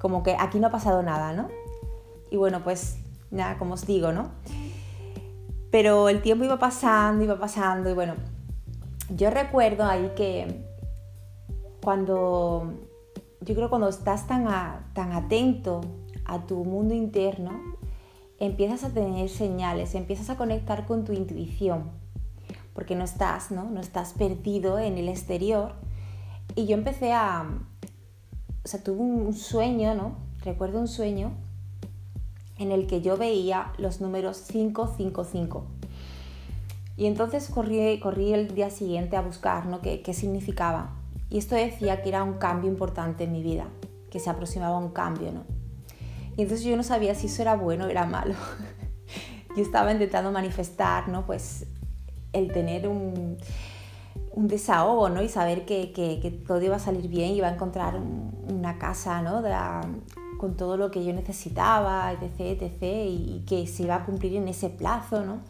como 0.00 0.22
que 0.22 0.36
aquí 0.38 0.58
no 0.58 0.68
ha 0.68 0.70
pasado 0.70 1.02
nada, 1.02 1.32
¿no? 1.32 1.48
Y 2.30 2.36
bueno, 2.36 2.60
pues 2.62 2.98
nada, 3.30 3.58
como 3.58 3.74
os 3.74 3.86
digo, 3.86 4.12
¿no? 4.12 4.30
Pero 5.70 6.08
el 6.08 6.22
tiempo 6.22 6.44
iba 6.44 6.58
pasando, 6.58 7.22
iba 7.24 7.38
pasando, 7.38 7.90
y 7.90 7.94
bueno, 7.94 8.14
yo 9.08 9.30
recuerdo 9.30 9.84
ahí 9.84 10.12
que 10.16 10.64
cuando, 11.82 12.74
yo 13.40 13.54
creo 13.54 13.68
cuando 13.68 13.88
estás 13.88 14.26
tan, 14.26 14.44
tan 14.94 15.12
atento 15.12 15.80
a 16.24 16.46
tu 16.46 16.64
mundo 16.64 16.94
interno, 16.94 17.50
empiezas 18.38 18.84
a 18.84 18.90
tener 18.90 19.28
señales, 19.28 19.94
empiezas 19.94 20.30
a 20.30 20.36
conectar 20.36 20.86
con 20.86 21.04
tu 21.04 21.12
intuición, 21.12 21.90
porque 22.74 22.96
no 22.96 23.04
estás, 23.04 23.50
¿no? 23.50 23.64
No 23.64 23.80
estás 23.80 24.14
perdido 24.14 24.78
en 24.78 24.98
el 24.98 25.08
exterior. 25.08 25.74
Y 26.54 26.66
yo 26.66 26.74
empecé 26.74 27.12
a, 27.12 27.46
o 28.64 28.68
sea, 28.68 28.82
tuve 28.82 29.00
un 29.00 29.32
sueño, 29.32 29.94
¿no? 29.94 30.16
Recuerdo 30.42 30.80
un 30.80 30.88
sueño 30.88 31.32
en 32.58 32.72
el 32.72 32.86
que 32.86 33.00
yo 33.00 33.16
veía 33.16 33.72
los 33.78 34.00
números 34.00 34.42
555. 34.50 35.64
Y 36.96 37.06
entonces 37.06 37.48
corrí, 37.48 37.98
corrí 38.00 38.34
el 38.34 38.54
día 38.54 38.70
siguiente 38.70 39.16
a 39.16 39.22
buscar, 39.22 39.66
¿no? 39.66 39.80
¿Qué, 39.80 40.02
qué 40.02 40.12
significaba? 40.12 40.96
Y 41.30 41.38
esto 41.38 41.54
decía 41.54 42.02
que 42.02 42.10
era 42.10 42.22
un 42.22 42.34
cambio 42.34 42.70
importante 42.70 43.24
en 43.24 43.32
mi 43.32 43.42
vida, 43.42 43.68
que 44.10 44.20
se 44.20 44.28
aproximaba 44.28 44.76
un 44.76 44.90
cambio, 44.90 45.32
¿no? 45.32 45.44
Y 46.36 46.42
entonces 46.42 46.66
yo 46.66 46.76
no 46.76 46.82
sabía 46.82 47.14
si 47.14 47.28
eso 47.28 47.42
era 47.42 47.54
bueno 47.54 47.86
o 47.86 47.88
era 47.88 48.04
malo. 48.04 48.34
yo 49.56 49.62
estaba 49.62 49.92
intentando 49.92 50.30
manifestar, 50.32 51.08
¿no? 51.08 51.24
Pues 51.24 51.66
el 52.32 52.52
tener 52.52 52.88
un, 52.88 53.38
un 54.32 54.48
desahogo, 54.48 55.08
¿no? 55.08 55.22
Y 55.22 55.28
saber 55.28 55.64
que, 55.64 56.42
todo 56.46 56.62
iba 56.62 56.76
a 56.76 56.80
salir 56.80 57.08
bien, 57.08 57.32
iba 57.32 57.48
a 57.48 57.52
encontrar 57.52 58.00
una 58.48 58.78
casa, 58.78 59.22
¿no? 59.22 59.42
con 60.38 60.56
todo 60.56 60.78
lo 60.78 60.90
que 60.90 61.04
yo 61.04 61.12
necesitaba, 61.12 62.12
etc, 62.12 62.62
etc, 62.62 62.82
y, 62.82 63.44
que 63.46 63.66
se 63.66 63.82
iba 63.82 63.96
a 63.96 64.06
cumplir 64.06 64.36
en 64.36 64.48
ese 64.48 64.70
plazo, 64.70 65.22
¿no? 65.22 65.40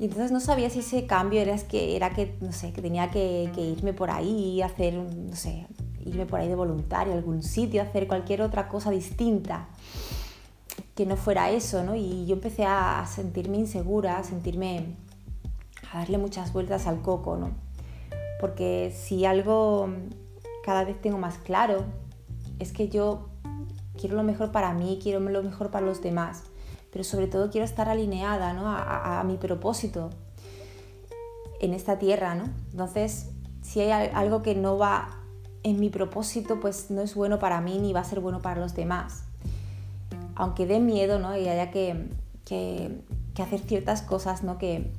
Y 0.00 0.06
entonces 0.06 0.32
no 0.32 0.40
sabía 0.40 0.68
si 0.70 0.80
ese 0.80 1.06
cambio 1.06 1.40
era 1.40 1.56
que, 1.56 1.94
era 1.94 2.10
que 2.10 2.36
no 2.40 2.50
sé, 2.50 2.72
que 2.72 2.82
tenía 2.82 3.12
que, 3.12 3.52
que 3.54 3.60
irme 3.60 3.92
por 3.92 4.10
ahí, 4.10 4.60
hacer, 4.60 4.94
no 4.94 5.36
sé, 5.36 5.68
irme 6.04 6.26
por 6.26 6.40
ahí 6.40 6.48
de 6.48 6.56
voluntario 6.56 7.12
a 7.12 7.16
algún 7.16 7.44
sitio, 7.44 7.80
hacer 7.80 8.08
cualquier 8.08 8.42
otra 8.42 8.68
cosa 8.68 8.90
distinta 8.90 9.68
que 10.96 11.06
no 11.06 11.16
fuera 11.16 11.50
eso, 11.50 11.84
¿no? 11.84 11.94
Y 11.94 12.26
yo 12.26 12.34
empecé 12.34 12.64
a 12.64 13.06
sentirme 13.06 13.58
insegura, 13.58 14.18
a 14.18 14.24
sentirme, 14.24 14.96
a 15.92 15.98
darle 15.98 16.18
muchas 16.18 16.52
vueltas 16.52 16.88
al 16.88 17.00
coco, 17.02 17.36
¿no? 17.36 17.50
Porque 18.42 18.92
si 18.92 19.24
algo 19.24 19.88
cada 20.64 20.82
vez 20.82 21.00
tengo 21.00 21.16
más 21.16 21.38
claro, 21.38 21.84
es 22.58 22.72
que 22.72 22.88
yo 22.88 23.28
quiero 23.96 24.16
lo 24.16 24.24
mejor 24.24 24.50
para 24.50 24.74
mí, 24.74 24.98
quiero 25.00 25.20
lo 25.20 25.44
mejor 25.44 25.70
para 25.70 25.86
los 25.86 26.02
demás, 26.02 26.42
pero 26.90 27.04
sobre 27.04 27.28
todo 27.28 27.50
quiero 27.50 27.64
estar 27.64 27.88
alineada 27.88 28.52
¿no? 28.52 28.64
a, 28.66 29.22
mi 29.24 29.36
propósito 29.36 30.10
en 31.60 31.72
esta 31.72 32.00
tierra, 32.00 32.34
¿no? 32.34 32.46
Entonces, 32.72 33.30
si 33.60 33.80
hay 33.80 34.10
algo 34.12 34.42
que 34.42 34.56
no 34.56 34.76
va 34.76 35.20
en 35.62 35.78
mi 35.78 35.88
propósito 35.88 36.58
pues 36.58 36.90
no 36.90 37.00
es 37.00 37.14
bueno 37.14 37.38
para 37.38 37.60
mí 37.60 37.78
ni 37.78 37.92
va 37.92 38.00
a 38.00 38.04
ser 38.04 38.18
bueno 38.18 38.42
para 38.42 38.60
los 38.60 38.74
demás. 38.74 39.22
Aunque 40.34 40.66
dé 40.66 40.80
miedo, 40.80 41.20
¿no? 41.20 41.36
Y 41.36 41.48
haya 41.48 41.70
que, 41.70 42.10
que, 42.44 43.04
hacer 43.40 43.60
ciertas 43.60 44.02
cosas, 44.02 44.42
¿no? 44.42 44.58
Que, 44.58 44.92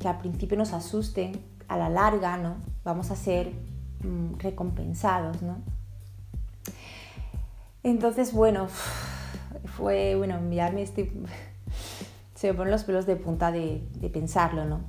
que, 0.00 0.08
al 0.08 0.18
principio 0.18 0.58
nos 0.58 0.72
asusten, 0.72 1.40
a 1.68 1.76
la 1.76 1.88
larga, 1.90 2.36
¿no? 2.38 2.56
Vamos 2.84 3.10
a 3.10 3.16
ser 3.16 3.52
mm, 4.02 4.38
recompensados, 4.38 5.42
¿no? 5.42 5.58
Entonces, 7.82 8.32
bueno, 8.32 8.68
fue, 9.76 10.14
bueno, 10.16 10.38
ya 10.50 10.70
me 10.70 10.82
estoy... 10.82 11.12
Se 12.34 12.52
me 12.52 12.54
ponen 12.54 12.70
los 12.70 12.84
pelos 12.84 13.04
de 13.06 13.16
punta 13.16 13.50
de, 13.50 13.82
de 13.94 14.10
pensarlo, 14.10 14.64
¿no? 14.64 14.80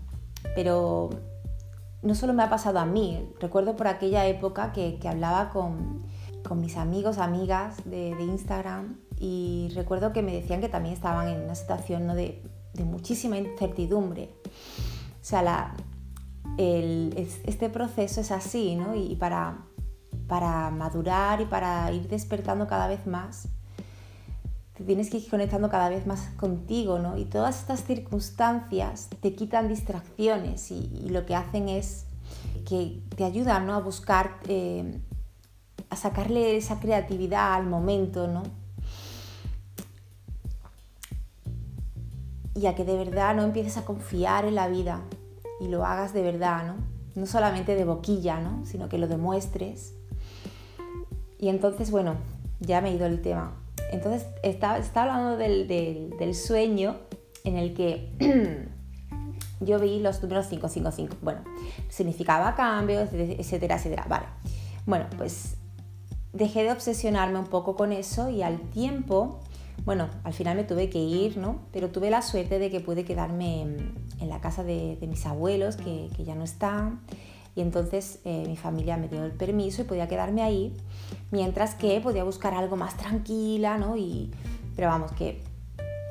Pero 0.56 1.10
no 2.02 2.16
solo 2.16 2.34
me 2.34 2.44
ha 2.44 2.50
pasado 2.50 2.80
a 2.80 2.86
mí, 2.86 3.30
recuerdo 3.40 3.76
por 3.76 3.88
aquella 3.88 4.26
época 4.26 4.72
que, 4.72 4.98
hablaba 5.08 5.50
con, 5.50 6.04
mis 6.56 6.78
amigos, 6.78 7.18
amigas 7.18 7.78
de, 7.86 8.10
Instagram 8.20 8.98
y 9.20 9.70
recuerdo 9.76 10.14
que 10.14 10.24
me 10.24 10.34
decían 10.34 10.62
que 10.62 10.70
también 10.70 10.96
estaban 10.96 11.28
en 11.28 11.42
una 11.42 11.56
situación 11.56 12.08
de, 12.16 12.42
muchísima 12.84 13.38
incertidumbre. 13.38 14.30
O 14.46 15.26
sea, 15.26 15.76
este 16.58 17.70
proceso 17.70 18.22
es 18.22 18.32
así, 18.32 18.76
¿no? 18.76 18.96
Y 18.96 19.16
para, 19.16 19.66
para 20.28 20.70
madurar 20.72 21.42
y 21.42 21.46
para 21.46 21.92
ir 21.92 22.08
despertando 22.08 22.68
cada 22.68 22.88
vez 22.88 23.08
más, 23.08 23.48
te 24.80 24.84
tienes 24.86 25.10
que 25.10 25.18
ir 25.18 25.30
conectando 25.30 25.70
cada 25.70 25.90
vez 25.90 26.08
más 26.08 26.30
contigo, 26.38 27.00
¿no? 27.00 27.18
Y 27.18 27.26
todas 27.26 27.60
estas 27.60 27.84
circunstancias 27.84 29.10
te 29.22 29.36
quitan 29.36 29.68
distracciones 29.68 30.72
y, 30.72 31.10
lo 31.10 31.26
que 31.26 31.36
hacen 31.36 31.68
es 31.68 32.06
que 32.66 33.02
te 33.18 33.26
ayudan, 33.26 33.68
¿no? 33.68 33.74
A 33.74 33.82
buscar, 33.82 34.40
eh, 34.48 35.02
a 35.90 35.96
sacarle 35.98 36.56
esa 36.56 36.80
creatividad 36.80 37.56
al 37.56 37.66
momento, 37.66 38.28
¿no? 38.28 38.44
Y 42.56 42.66
a 42.66 42.76
que 42.76 42.86
de 42.86 42.98
verdad 42.98 43.36
no 43.36 43.44
empieces 43.44 43.78
a 43.78 43.86
confiar 43.86 44.46
en 44.46 44.56
la 44.56 44.68
vida 44.68 45.02
y 45.60 45.68
lo 45.68 45.86
hagas 45.86 46.14
de 46.14 46.22
verdad, 46.22 46.66
¿no? 46.68 46.76
No 47.16 47.26
solamente 47.26 47.76
de 47.76 47.86
boquilla, 47.86 48.40
¿no? 48.40 48.66
Sino 48.66 48.90
que 48.90 48.98
lo 48.98 49.08
demuestres. 49.08 49.94
Y 51.38 51.50
entonces, 51.50 51.92
bueno, 51.92 52.16
ya 52.60 52.82
me 52.82 52.92
he 52.92 52.96
ido 52.96 53.06
el 53.06 53.22
tema. 53.22 53.54
Entonces, 53.92 54.28
estaba, 54.44 54.76
hablando 54.96 55.38
del, 55.38 56.36
sueño 56.36 56.98
en 57.44 57.58
el 57.58 57.74
que 57.74 58.12
yo 59.60 59.80
vi 59.80 60.00
los 60.00 60.22
números 60.22 60.48
555. 60.48 61.18
Bueno, 61.22 61.42
significaba 61.90 62.56
cambios, 62.56 63.10
etcétera, 63.14 63.78
etcétera. 63.78 64.06
Vale. 64.08 64.26
Bueno, 64.86 65.06
pues 65.18 65.56
dejé 66.34 66.64
de 66.64 66.72
obsesionarme 66.72 67.40
un 67.40 67.48
poco 67.48 67.76
con 67.76 67.92
eso 67.92 68.30
y 68.30 68.44
al 68.44 68.60
tiempo, 68.60 69.40
bueno, 69.90 70.08
al 70.24 70.34
final 70.34 70.56
me 70.56 70.64
tuve 70.66 70.88
que 70.88 71.00
ir, 71.00 71.38
¿no? 71.38 71.62
Pero 71.74 71.90
tuve 71.90 72.12
la 72.12 72.22
suerte 72.22 72.60
de 72.60 72.70
que 72.70 72.80
pude 72.80 73.06
quedarme 73.06 73.62
en, 73.64 74.30
la 74.30 74.40
casa 74.40 74.64
de, 74.64 75.00
mis 75.10 75.26
abuelos, 75.26 75.78
que, 75.78 76.12
ya 76.24 76.36
no 76.36 76.44
están 76.44 77.00
y 77.56 77.62
entonces 77.62 78.20
eh, 78.24 78.44
mi 78.46 78.56
familia 78.56 78.98
me 78.98 79.08
dio 79.08 79.26
el 79.26 79.32
permiso 79.32 79.82
y 79.82 79.86
podía 79.86 80.08
quedarme 80.08 80.44
ahí, 80.44 80.78
mientras 81.32 81.74
que 81.74 82.00
podía 82.02 82.24
buscar 82.24 82.54
algo 82.54 82.76
más 82.76 82.98
tranquila, 82.98 83.80
¿no? 83.80 83.98
Y, 83.98 84.30
pero 84.76 84.90
vamos, 84.90 85.12
que 85.14 85.42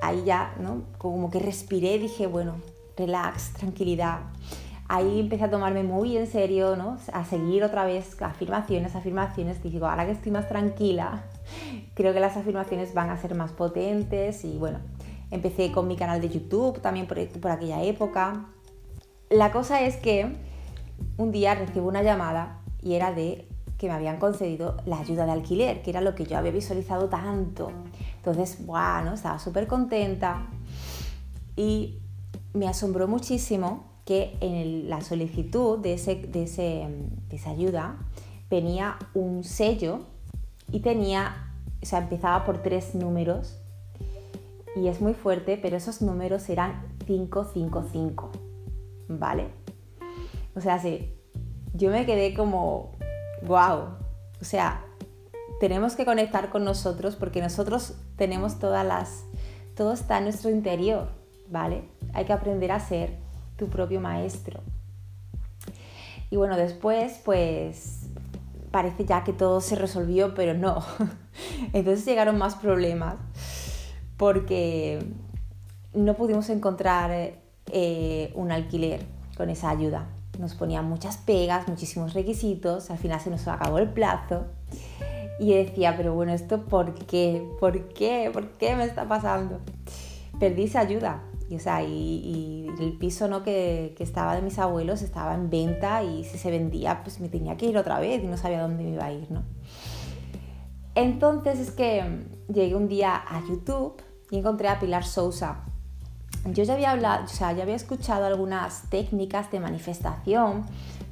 ahí 0.02 0.24
ya, 0.26 0.56
¿no? 0.58 0.82
Como 0.98 1.30
que 1.30 1.38
respiré, 1.38 2.00
dije, 2.00 2.26
bueno, 2.26 2.56
relax, 2.96 3.52
tranquilidad. 3.52 4.22
Ahí 4.88 5.20
empecé 5.20 5.44
a 5.44 5.50
tomarme 5.50 5.84
muy 5.84 6.16
en 6.16 6.26
serio, 6.26 6.74
¿no? 6.74 6.98
A 7.12 7.24
seguir 7.24 7.62
otra 7.62 7.84
vez 7.84 8.20
afirmaciones, 8.20 8.96
afirmaciones. 8.96 9.62
Digo, 9.62 9.86
ahora 9.86 10.04
que 10.04 10.10
estoy 10.10 10.32
más 10.32 10.48
tranquila, 10.48 11.22
creo 11.94 12.12
que 12.12 12.20
las 12.20 12.36
afirmaciones 12.36 12.94
van 12.94 13.10
a 13.10 13.16
ser 13.16 13.34
más 13.34 13.52
potentes 13.52 14.44
y 14.44 14.56
bueno, 14.58 14.78
empecé 15.30 15.72
con 15.72 15.86
mi 15.88 15.96
canal 15.96 16.20
de 16.20 16.28
YouTube 16.28 16.80
también 16.80 17.06
por, 17.06 17.18
aquella 17.18 17.82
época. 17.82 18.46
La 19.30 19.52
cosa 19.52 19.82
es 19.82 19.96
que 19.96 20.36
un 21.16 21.32
día 21.32 21.54
recibo 21.54 21.88
una 21.88 22.02
llamada 22.02 22.60
y 22.82 22.94
era 22.94 23.12
de 23.12 23.46
que 23.76 23.86
me 23.86 23.94
habían 23.94 24.18
concedido 24.18 24.76
la 24.86 24.98
ayuda 24.98 25.24
de 25.24 25.32
alquiler, 25.32 25.82
que 25.82 25.90
era 25.90 26.00
lo 26.00 26.14
que 26.14 26.24
yo 26.24 26.36
había 26.36 26.50
visualizado 26.50 27.08
tanto. 27.08 27.70
Entonces, 28.16 28.66
bueno, 28.66 29.14
estaba 29.14 29.38
súper 29.38 29.68
contenta 29.68 30.46
y 31.54 31.98
me 32.54 32.66
asombró 32.66 33.06
muchísimo 33.06 33.84
que 34.04 34.36
en 34.40 34.88
la 34.88 35.00
solicitud 35.02 35.78
de, 35.78 35.92
ese, 35.92 36.16
de, 36.16 36.42
esa 36.42 37.50
ayuda 37.50 37.98
venía 38.48 38.96
un 39.14 39.44
sello 39.44 40.00
y 40.70 40.80
tenía, 40.80 41.52
o 41.82 41.86
sea, 41.86 42.00
empezaba 42.00 42.44
por 42.44 42.62
tres 42.62 42.94
números 42.94 43.58
y 44.76 44.88
es 44.88 45.00
muy 45.00 45.14
fuerte, 45.14 45.58
pero 45.60 45.76
esos 45.76 46.02
números 46.02 46.48
eran 46.48 46.82
555, 47.06 48.30
¿vale? 49.08 49.48
O 50.54 50.60
sea, 50.60 50.78
sí, 50.78 51.12
yo 51.74 51.90
me 51.90 52.06
quedé 52.06 52.34
como, 52.34 52.92
wow. 53.46 53.96
O 54.40 54.44
sea, 54.44 54.84
tenemos 55.60 55.96
que 55.96 56.04
conectar 56.04 56.50
con 56.50 56.64
nosotros 56.64 57.16
porque 57.16 57.40
nosotros 57.40 57.94
tenemos 58.16 58.58
todas 58.58 58.86
las, 58.86 59.24
todo 59.74 59.92
está 59.92 60.18
en 60.18 60.24
nuestro 60.24 60.50
interior, 60.50 61.08
¿vale? 61.48 61.84
Hay 62.12 62.24
que 62.24 62.32
aprender 62.32 62.72
a 62.72 62.80
ser 62.80 63.16
tu 63.56 63.68
propio 63.68 64.00
maestro. 64.00 64.60
Y 66.30 66.36
bueno, 66.36 66.56
después, 66.56 67.20
pues 67.24 67.97
parece 68.70 69.04
ya 69.04 69.24
que 69.24 69.32
todo 69.32 69.60
se 69.60 69.76
resolvió, 69.76 70.34
pero 70.34 70.54
no. 70.54 70.84
Entonces 71.72 72.04
llegaron 72.04 72.38
más 72.38 72.56
problemas 72.56 73.16
porque 74.16 75.04
no 75.94 76.14
pudimos 76.14 76.48
encontrar 76.50 77.10
eh, 77.66 78.32
un 78.34 78.52
alquiler 78.52 79.06
con 79.36 79.50
esa 79.50 79.70
ayuda 79.70 80.08
nos 80.38 80.54
ponían 80.54 80.88
muchas 80.88 81.18
pegas, 81.18 81.68
muchísimos 81.68 82.14
requisitos, 82.14 82.90
al 82.90 82.98
final 82.98 83.20
se 83.20 83.30
nos 83.30 83.46
acabó 83.48 83.78
el 83.78 83.88
plazo 83.88 84.46
y 85.40 85.52
decía, 85.52 85.96
pero 85.96 86.14
bueno, 86.14 86.32
¿esto 86.32 86.64
por 86.64 86.94
qué? 86.94 87.46
¿Por 87.60 87.88
qué? 87.88 88.30
¿Por 88.32 88.48
qué 88.52 88.76
me 88.76 88.84
está 88.84 89.06
pasando? 89.06 89.60
Perdí 90.38 90.64
esa 90.64 90.80
ayuda. 90.80 91.22
Y, 91.48 91.56
o 91.56 91.60
sea, 91.60 91.82
y, 91.82 92.66
el 92.78 92.92
piso 92.98 93.26
¿no? 93.28 93.42
que, 93.42 93.94
que, 93.96 94.04
estaba 94.04 94.34
de 94.34 94.42
mis 94.42 94.58
abuelos 94.58 95.02
estaba 95.02 95.34
en 95.34 95.50
venta 95.50 96.02
y 96.02 96.24
si 96.24 96.38
se 96.38 96.50
vendía, 96.50 97.02
pues 97.02 97.20
me 97.20 97.28
tenía 97.28 97.56
que 97.56 97.66
ir 97.66 97.78
otra 97.78 97.98
vez 98.00 98.22
y 98.22 98.26
no 98.26 98.36
sabía 98.36 98.60
dónde 98.60 98.84
me 98.84 98.90
iba 98.90 99.04
a 99.04 99.12
ir, 99.12 99.30
¿no? 99.30 99.42
Entonces 100.94 101.58
es 101.60 101.70
que 101.70 102.26
llegué 102.52 102.74
un 102.74 102.88
día 102.88 103.14
a 103.16 103.40
YouTube 103.48 104.02
y 104.30 104.38
encontré 104.38 104.68
a 104.68 104.78
Pilar 104.78 105.04
Sousa, 105.04 105.64
yo 106.44 106.64
ya 106.64 106.74
había 106.74 106.92
hablado, 106.92 107.24
o 107.24 107.28
sea, 107.28 107.52
ya 107.52 107.62
había 107.62 107.74
escuchado 107.74 108.26
algunas 108.26 108.82
técnicas 108.90 109.50
de 109.50 109.60
manifestación, 109.60 110.64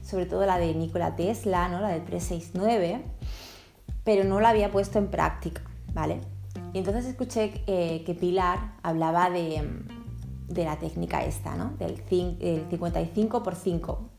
sobre 0.03 0.27
todo 0.27 0.47
la 0.47 0.59
de 0.59 0.75
Nikola 0.75 1.17
Tesla, 1.17 1.69
¿no? 1.69 1.81
la 1.81 1.89
del 1.89 2.05
369, 2.05 3.03
pero 4.05 4.25
no 4.25 4.41
la 4.41 4.51
había 4.51 4.71
puesto 4.71 4.99
en 4.99 5.09
práctica, 5.09 5.63
¿vale? 5.93 6.21
Y 6.73 6.79
entonces 6.79 7.07
escuché 7.07 7.63
eh, 7.67 8.03
que 8.05 8.15
Pilar 8.15 8.75
hablaba 8.83 9.31
de, 9.31 9.63
la 10.49 10.79
técnica 10.79 11.25
esta, 11.25 11.57
¿no? 11.57 11.73
Del 11.79 12.03
55 12.09 13.43
por 13.43 13.55
5. 13.55 14.11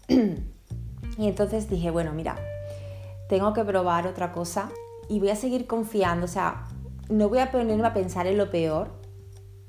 y 1.17 1.27
entonces 1.27 1.69
dije, 1.69 1.91
bueno, 1.91 2.13
mira, 2.13 2.35
tengo 3.29 3.53
que 3.53 3.63
probar 3.63 4.07
otra 4.07 4.31
cosa 4.31 4.69
y 5.09 5.19
voy 5.19 5.29
a 5.29 5.35
seguir 5.35 5.67
confiando, 5.67 6.25
o 6.25 6.29
sea, 6.29 6.67
no 7.09 7.29
voy 7.29 7.39
a 7.39 7.51
ponerme 7.51 7.87
a 7.87 7.93
pensar 7.93 8.27
en 8.27 8.37
lo 8.37 8.51
peor, 8.51 8.91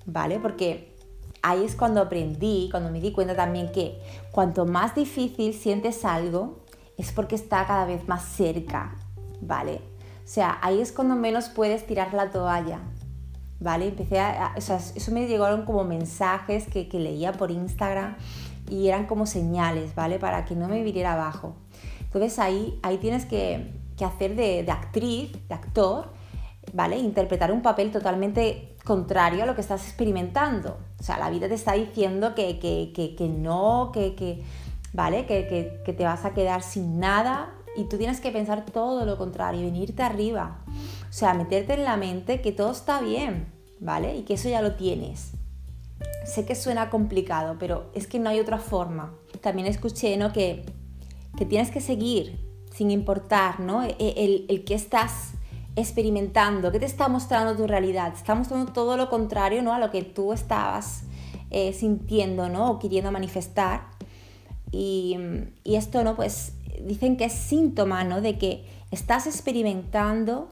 ¿vale? 0.07 0.41
Porque 0.41 0.97
ahí 1.43 1.65
es 1.65 1.77
cuando 1.77 2.01
aprendí, 2.01 2.69
cuando 2.71 2.91
me 2.91 3.01
di 3.01 3.13
cuenta 3.13 3.37
también 3.37 3.71
que 3.71 4.01
cuanto 4.33 4.67
más 4.67 4.95
difícil 4.95 5.55
sientes 5.55 6.05
algo, 6.05 6.65
es 6.97 7.13
porque 7.13 7.37
está 7.37 7.65
cada 7.67 7.87
vez 7.87 8.09
más 8.09 8.25
cerca, 8.25 8.97
¿vale? 9.41 9.81
O 10.25 10.31
sea, 10.31 10.59
ahí 10.63 10.81
es 10.81 10.93
cuando 10.93 11.15
menos 11.15 11.49
puedes 11.49 11.87
tirar 11.87 12.13
la 12.13 12.31
toalla, 12.31 12.81
¿vale? 13.61 13.89
Empecé 13.89 14.21
a, 14.21 14.55
o 14.57 14.61
sea, 14.61 14.77
eso 14.77 15.13
me 15.13 15.27
llegaron 15.27 15.65
como 15.65 15.85
mensajes 15.85 16.67
que, 16.67 16.89
que, 16.89 16.99
leía 16.99 17.33
por 17.33 17.51
Instagram 17.51 18.17
y 18.69 18.89
eran 18.89 19.07
como 19.07 19.27
señales, 19.27 19.95
¿vale? 19.95 20.19
Para 20.19 20.45
que 20.45 20.55
no 20.55 20.69
me 20.69 20.83
viniera 20.83 21.15
abajo. 21.15 21.57
Entonces 22.01 22.39
ahí, 22.39 22.79
ahí 22.83 22.99
tienes 22.99 23.27
que, 23.27 23.73
que 23.97 24.05
hacer 24.05 24.37
de, 24.37 24.63
de 24.63 24.73
actriz, 24.73 25.33
de 25.49 25.55
actor, 25.55 26.13
¿vale? 26.73 26.99
Interpretar 26.99 27.53
un 27.53 27.63
papel 27.63 27.91
totalmente 27.91 28.77
contrario 28.85 29.43
a 29.43 29.47
lo 29.47 29.55
que 29.55 29.61
estás 29.61 29.87
experimentando. 29.87 30.79
O 30.99 31.03
sea, 31.03 31.19
la 31.19 31.31
vida 31.31 31.49
te 31.49 31.55
está 31.55 31.75
diciendo 31.75 32.35
que, 32.35 32.59
que, 32.59 33.29
no, 33.29 33.91
que, 33.93 34.43
¿vale? 34.93 35.27
Que, 35.27 35.93
te 35.93 36.05
vas 36.05 36.25
a 36.25 36.33
quedar 36.33 36.63
sin 36.63 36.99
nada 36.99 37.55
y 37.79 37.85
tú 37.85 37.97
tienes 37.97 38.21
que 38.21 38.31
pensar 38.31 38.65
todo 38.67 39.07
lo 39.07 39.17
contrario, 39.17 39.63
venirte 39.63 40.03
arriba. 40.03 40.59
O 41.09 41.13
sea, 41.13 41.35
meterte 41.35 41.75
en 41.75 41.85
la 41.85 41.97
mente 41.97 42.41
que 42.41 42.53
todo 42.53 42.73
está 42.73 43.01
bien, 43.01 43.53
¿vale? 43.81 44.17
Y 44.17 44.23
que 44.23 44.35
eso 44.35 44.49
ya 44.49 44.61
lo 44.61 44.75
tienes. 44.75 45.33
Sé 46.27 46.45
que 46.45 46.55
suena 46.55 46.91
complicado, 46.91 47.57
pero 47.59 47.91
es 47.95 48.07
que 48.07 48.19
no 48.19 48.29
hay 48.31 48.41
otra 48.41 48.59
forma. 48.59 49.15
También 49.41 49.67
escuché, 49.67 50.17
¿no? 50.17 50.33
Que, 50.33 50.65
tienes 51.49 51.71
que 51.71 51.81
seguir 51.81 52.45
sin 52.75 52.91
importar, 52.91 53.61
¿no? 53.61 53.85
E, 53.85 53.95
el, 53.99 54.47
el 54.49 54.65
que 54.65 54.75
estás 54.75 55.35
experimentando? 55.79 56.73
¿Qué 56.73 56.81
te 56.81 56.87
está 56.87 57.09
mostrando 57.09 57.57
tu 57.57 57.67
realidad? 57.67 58.13
Te 58.13 58.19
está 58.19 58.35
mostrando 58.35 58.73
todo 58.73 58.97
lo 58.97 59.09
contrario 59.09 59.63
¿no? 59.63 59.73
a 59.73 59.79
lo 59.79 59.91
que 59.91 60.03
tú 60.03 60.33
estabas 60.33 61.05
eh, 61.51 61.73
sintiendo 61.73 62.49
¿no? 62.49 62.73
o 62.73 62.79
queriendo 62.79 63.13
manifestar. 63.13 63.83
Y, 64.71 65.17
esto, 65.65 66.05
¿no? 66.05 66.15
Pues 66.15 66.53
dicen 66.83 67.17
que 67.17 67.27
es 67.27 67.33
síntoma 67.33 68.05
¿no? 68.05 68.21
de 68.21 68.39
que 68.39 68.65
estás 68.91 69.27
experimentando 69.27 70.49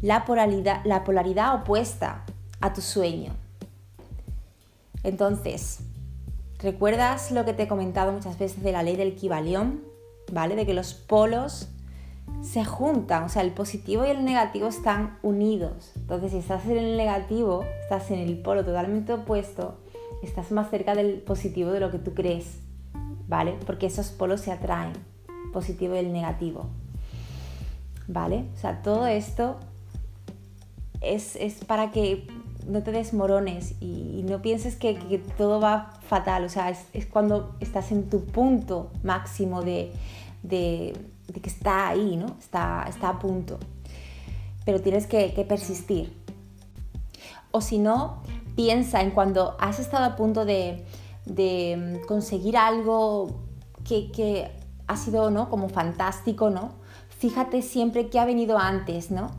la 0.00 0.24
polaridad, 0.24 0.84
la 0.84 1.04
polaridad 1.04 1.54
opuesta 1.54 2.24
a 2.60 2.72
tu 2.72 2.80
sueño. 2.80 3.32
Entonces, 5.02 5.80
¿recuerdas 6.58 7.32
lo 7.32 7.44
que 7.44 7.52
te 7.52 7.64
he 7.64 7.68
comentado 7.68 8.12
muchas 8.12 8.38
veces 8.38 8.62
de 8.62 8.72
la 8.72 8.82
ley 8.82 8.96
del 8.96 9.14
Kibalión? 9.14 9.82
¿Vale? 10.32 10.54
De 10.54 10.64
que 10.64 10.74
los 10.74 10.94
polos 10.94 11.68
se 12.40 12.64
juntan, 12.64 13.24
o 13.24 13.28
sea, 13.28 13.42
el 13.42 13.52
positivo 13.52 14.06
y 14.06 14.10
el 14.10 14.24
negativo 14.24 14.68
están 14.68 15.18
unidos. 15.22 15.92
Entonces, 15.96 16.32
si 16.32 16.38
estás 16.38 16.64
en 16.66 16.78
el 16.78 16.96
negativo, 16.96 17.64
estás 17.82 18.10
en 18.10 18.20
el 18.20 18.38
polo 18.38 18.64
totalmente 18.64 19.12
opuesto, 19.12 19.78
estás 20.22 20.50
más 20.52 20.70
cerca 20.70 20.94
del 20.94 21.20
positivo 21.20 21.70
de 21.70 21.80
lo 21.80 21.90
que 21.90 21.98
tú 21.98 22.14
crees, 22.14 22.60
¿vale? 23.28 23.56
Porque 23.66 23.86
esos 23.86 24.10
polos 24.10 24.40
se 24.40 24.52
atraen, 24.52 24.92
positivo 25.52 25.94
y 25.94 25.98
el 25.98 26.12
negativo, 26.12 26.66
¿vale? 28.08 28.44
O 28.54 28.58
sea, 28.58 28.82
todo 28.82 29.06
esto 29.06 29.58
es, 31.02 31.36
para 31.66 31.90
que 31.90 32.26
no 32.66 32.82
te 32.82 32.92
desmorones 32.92 33.74
y, 33.80 34.24
no 34.28 34.40
pienses 34.40 34.76
que, 34.76 34.94
todo 35.36 35.60
va 35.60 35.94
fatal. 36.06 36.44
O 36.44 36.48
sea, 36.48 36.70
es, 36.70 37.06
cuando 37.06 37.54
estás 37.60 37.92
en 37.92 38.08
tu 38.08 38.24
punto 38.24 38.90
máximo 39.02 39.62
de, 39.62 39.92
que 40.48 40.92
está 41.44 41.88
ahí, 41.88 42.16
¿no? 42.16 42.36
Está, 42.38 42.86
está 42.88 43.10
a 43.10 43.18
punto. 43.18 43.58
Pero 44.64 44.80
tienes 44.80 45.06
que, 45.06 45.44
persistir. 45.48 46.12
O 47.50 47.60
si 47.60 47.78
no, 47.78 48.22
piensa 48.54 49.02
en 49.02 49.10
cuando 49.10 49.56
has 49.58 49.78
estado 49.80 50.04
a 50.04 50.16
punto 50.16 50.44
de, 50.44 50.84
conseguir 52.06 52.56
algo 52.56 53.40
que, 53.84 54.50
ha 54.86 54.96
sido 54.96 55.30
¿no? 55.30 55.48
como 55.48 55.68
fantástico, 55.68 56.50
¿no? 56.50 56.72
Fíjate 57.08 57.62
siempre 57.62 58.08
qué 58.08 58.18
ha 58.18 58.24
venido 58.24 58.58
antes, 58.58 59.10
¿no? 59.10 59.30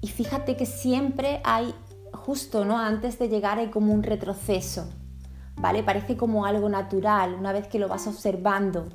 Y 0.00 0.08
fíjate 0.08 0.56
que 0.56 0.66
siempre 0.66 1.40
hay 1.44 1.74
justo, 2.12 2.64
¿no? 2.64 2.78
Antes 2.78 3.18
de 3.18 3.28
llegar 3.28 3.58
hay 3.58 3.68
como 3.68 3.92
un 3.92 4.02
retroceso, 4.02 4.88
¿vale? 5.56 5.82
Parece 5.82 6.16
como 6.16 6.46
algo 6.46 6.68
natural, 6.68 7.34
una 7.34 7.52
vez 7.52 7.66
que 7.66 7.78
lo 7.78 7.88
vas 7.88 8.06
observando, 8.06 8.86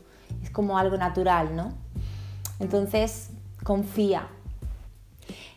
es 0.41 0.50
como 0.50 0.78
algo 0.78 0.98
natural, 0.98 1.56
¿no? 1.56 1.74
Entonces, 2.60 3.30
confía. 3.63 4.28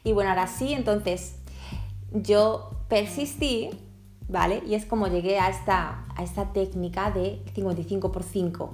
Y 0.04 0.12
bueno, 0.12 0.30
ahora 0.30 0.46
sí, 0.46 0.72
entonces 0.72 1.36
yo 2.12 2.70
persistí, 2.88 3.70
¿vale? 4.28 4.62
Y 4.66 4.74
es 4.74 4.86
como 4.86 5.06
llegué 5.08 5.38
a 5.38 5.48
esta, 5.48 6.04
a 6.14 6.22
esta 6.22 6.52
técnica 6.52 7.10
de 7.10 7.42
55 7.54 8.12
por 8.12 8.22
5, 8.22 8.70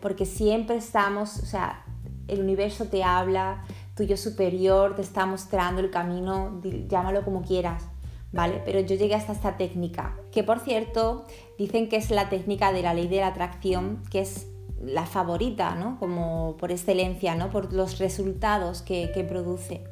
porque 0.00 0.26
siempre 0.26 0.76
estamos, 0.76 1.38
o 1.38 1.46
sea, 1.46 1.84
el 2.28 2.40
universo 2.40 2.86
te 2.86 3.02
habla, 3.02 3.64
tu 3.96 4.04
yo 4.04 4.16
superior 4.16 4.94
te 4.94 5.02
está 5.02 5.26
mostrando 5.26 5.80
el 5.80 5.90
camino, 5.90 6.60
llámalo 6.88 7.24
como 7.24 7.42
quieras, 7.42 7.84
¿vale? 8.32 8.62
Pero 8.64 8.80
yo 8.80 8.96
llegué 8.96 9.14
hasta 9.14 9.32
esta 9.32 9.56
técnica, 9.56 10.16
que 10.32 10.44
por 10.44 10.60
cierto 10.60 11.26
dicen 11.58 11.88
que 11.88 11.96
es 11.96 12.10
la 12.10 12.28
técnica 12.28 12.72
de 12.72 12.82
la 12.82 12.94
ley 12.94 13.08
de 13.08 13.18
la 13.18 13.28
atracción, 13.28 14.02
que 14.10 14.20
es 14.20 14.46
la 14.80 15.04
favorita, 15.04 15.74
¿no? 15.74 15.98
Como 15.98 16.56
por 16.58 16.72
excelencia, 16.72 17.34
¿no? 17.34 17.50
Por 17.50 17.72
los 17.72 17.98
resultados 17.98 18.82
que, 18.82 19.10
que 19.12 19.24
produce. 19.24 19.84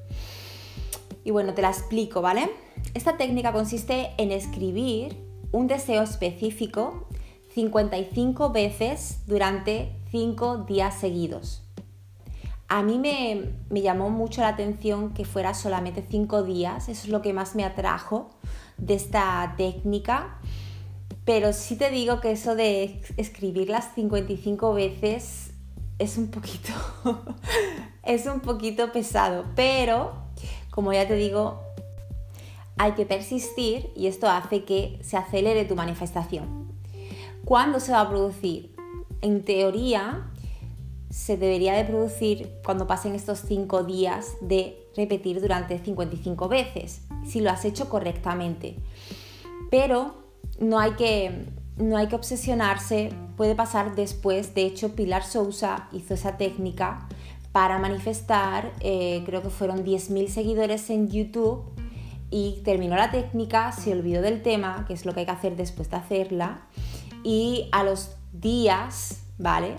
Y 1.25 1.31
bueno, 1.31 1.53
te 1.53 1.61
la 1.61 1.68
explico, 1.68 2.23
¿vale? 2.23 2.51
Esta 2.94 3.16
técnica 3.16 3.53
consiste 3.53 4.12
en 4.16 4.33
escribir 4.33 5.23
un 5.53 5.66
deseo 5.66 6.03
específico 6.03 7.07
55 7.59 8.51
veces 8.51 9.18
durante 9.27 9.92
5 10.12 10.59
días 10.59 10.94
seguidos. 10.94 11.64
A 12.68 12.85
mí 12.85 13.01
me, 13.01 13.81
llamó 13.83 14.11
mucho 14.11 14.42
la 14.42 14.49
atención 14.49 15.12
que 15.12 15.25
fuera 15.25 15.55
solamente 15.55 16.05
cinco 16.09 16.44
días, 16.44 16.88
eso 16.88 17.07
es 17.07 17.09
lo 17.09 17.21
que 17.21 17.33
más 17.33 17.57
me 17.57 17.64
atrajo 17.64 18.31
de 18.77 18.94
esta 18.94 19.55
técnica. 19.57 20.38
Pero 21.25 21.53
sí 21.53 21.75
te 21.75 21.90
digo 21.90 22.21
que 22.21 22.31
eso 22.31 22.55
de 22.55 23.03
escribirlas 23.16 23.92
55 23.97 24.73
veces 24.75 25.51
es 25.99 26.16
un 26.16 26.29
poquito, 26.29 26.73
es 28.05 28.27
un 28.27 28.38
poquito 28.38 28.92
pesado. 28.92 29.47
Pero, 29.57 30.12
como 30.71 30.92
ya 30.92 31.09
te 31.09 31.16
digo, 31.16 31.61
hay 32.77 32.92
que 32.92 33.05
persistir 33.05 33.90
y 33.97 34.07
esto 34.07 34.29
hace 34.29 34.62
que 34.62 35.01
se 35.03 35.16
acelere 35.16 35.64
tu 35.64 35.75
manifestación. 35.75 36.68
¿Cuándo 37.49 37.81
se 37.81 37.93
va 37.93 38.03
a 38.03 38.09
producir? 38.11 38.77
En 39.23 39.43
teoría, 39.43 40.31
se 41.09 41.39
debería 41.39 41.73
de 41.73 41.87
producir 41.87 42.53
cuando 42.63 42.87
pasen 42.87 43.15
estos 43.15 43.39
5 43.39 43.85
días 43.85 44.35
de 44.43 44.87
repetir 44.95 45.41
durante 45.41 45.79
55 45.79 46.47
veces, 46.47 47.01
si 47.27 47.41
lo 47.41 47.49
has 47.49 47.65
hecho 47.65 47.89
correctamente. 47.89 48.77
Pero 49.71 50.13
no 50.61 50.79
hay 50.79 50.91
que, 50.91 51.47
no 51.79 51.97
hay 51.97 52.09
que 52.09 52.17
obsesionarse, 52.17 53.15
puede 53.39 53.55
pasar 53.55 53.97
después. 53.97 54.55
De 54.55 54.67
hecho, 54.67 54.95
Pilar 54.95 55.25
Sousa 55.25 55.89
hizo 55.93 56.13
esa 56.13 56.37
técnica 56.37 57.09
para 57.53 57.79
manifestar, 57.79 58.75
eh, 58.81 59.23
creo 59.25 59.41
que 59.41 59.49
fueron 59.49 59.87
10.000 59.87 60.29
seguidores 60.29 60.91
en 60.91 61.09
YouTube 61.09 61.65
y 62.31 62.61
terminó 62.63 62.97
la 62.97 63.11
técnica, 63.11 63.73
se 63.73 63.93
olvidó 63.93 64.21
del 64.21 64.43
tema, 64.43 64.85
que 64.87 64.93
es 64.93 65.07
lo 65.07 65.15
que 65.15 65.21
hay 65.21 65.27
que 65.27 65.33
hacer 65.33 65.57
después 65.57 65.89
de 65.89 65.97
hacerla, 65.97 66.67
y 67.25 67.69
a 67.73 67.85
los 67.85 68.17
días, 68.33 69.23
¿vale? 69.39 69.77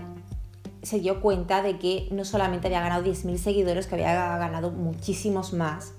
se 0.82 1.00
dio 1.00 1.22
cuenta 1.22 1.62
de 1.62 1.78
que 1.78 2.08
no 2.12 2.26
solamente 2.26 2.68
había 2.68 2.82
ganado 2.82 3.04
10.000 3.04 3.38
seguidores, 3.38 3.88
que 3.88 3.96
había 3.96 4.38
ganado 4.38 4.72
muchísimos 4.72 5.54
más. 5.54 5.94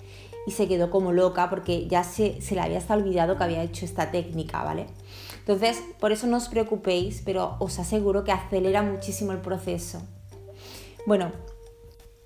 Y 0.47 0.53
se 0.53 0.69
quedó 0.69 0.91
como 0.91 1.13
loca 1.13 1.51
porque 1.51 1.87
ya 1.87 2.03
se, 2.03 2.41
se 2.41 2.55
le 2.55 2.63
había 2.63 2.79
hasta 2.79 2.95
olvidado 2.95 3.37
que 3.37 3.45
había 3.45 3.63
hecho 3.63 3.85
esta 3.85 4.11
técnica, 4.11 4.65
¿vale? 4.65 4.87
Entonces, 5.41 5.83
por 5.99 6.13
eso 6.13 6.27
no 6.27 6.39
os 6.39 6.49
preocupéis, 6.49 7.23
pero 7.25 7.57
os 7.59 7.79
aseguro 7.79 8.25
que 8.25 8.33
acelera 8.33 8.83
muchísimo 8.83 9.33
el 9.33 9.39
proceso. 9.39 10.01
Bueno, 11.07 11.31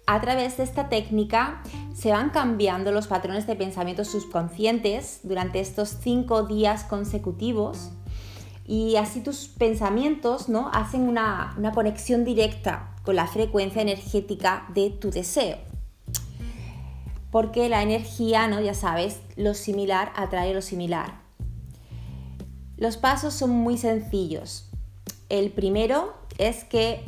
a 0.07 0.21
través 0.21 0.57
de 0.59 0.63
esta 0.63 0.89
técnica 0.89 1.63
se 1.95 2.13
van 2.13 2.31
cambiando 2.31 2.93
los 2.93 3.09
patrones 3.09 3.47
de 3.47 3.57
pensamiento 3.57 4.05
subconscientes 4.05 5.21
durante 5.25 5.61
estos 5.61 5.97
cinco 6.01 6.45
días 6.45 6.85
consecutivos 6.85 7.91
y 8.67 8.97
así 8.97 9.21
tus 9.21 9.49
pensamientos 9.49 10.49
¿no? 10.49 10.71
hacen 10.73 11.03
una, 11.03 11.55
conexión 11.75 12.25
directa 12.25 12.95
con 13.03 13.17
la 13.17 13.27
frecuencia 13.27 13.83
energética 13.83 14.67
de 14.75 14.91
tu 14.91 15.11
deseo. 15.11 15.59
Porque 17.31 17.69
la 17.69 17.83
energía, 17.83 18.49
¿no? 18.49 18.61
ya 18.61 18.75
sabes, 18.75 19.21
lo 19.37 19.55
similar 19.55 20.13
atrae 20.17 20.55
lo 20.55 20.63
similar. 20.63 21.21
Los 22.77 22.97
pasos 22.97 23.35
son 23.35 23.51
muy 23.51 23.77
sencillos. 23.77 24.71
El 25.29 25.51
primero 25.51 26.15
es 26.39 26.65
que 26.65 27.05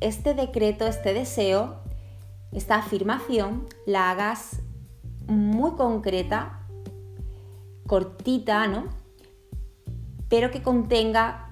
este 0.00 0.34
decreto, 0.34 0.86
este 0.86 1.12
deseo, 1.12 1.76
esta 2.52 2.76
afirmación, 2.76 3.66
la 3.86 4.10
hagas 4.10 4.60
muy 5.26 5.72
concreta, 5.72 6.66
cortita, 7.86 8.66
¿no? 8.66 8.99
Pero 10.30 10.50
que 10.50 10.62
contenga 10.62 11.50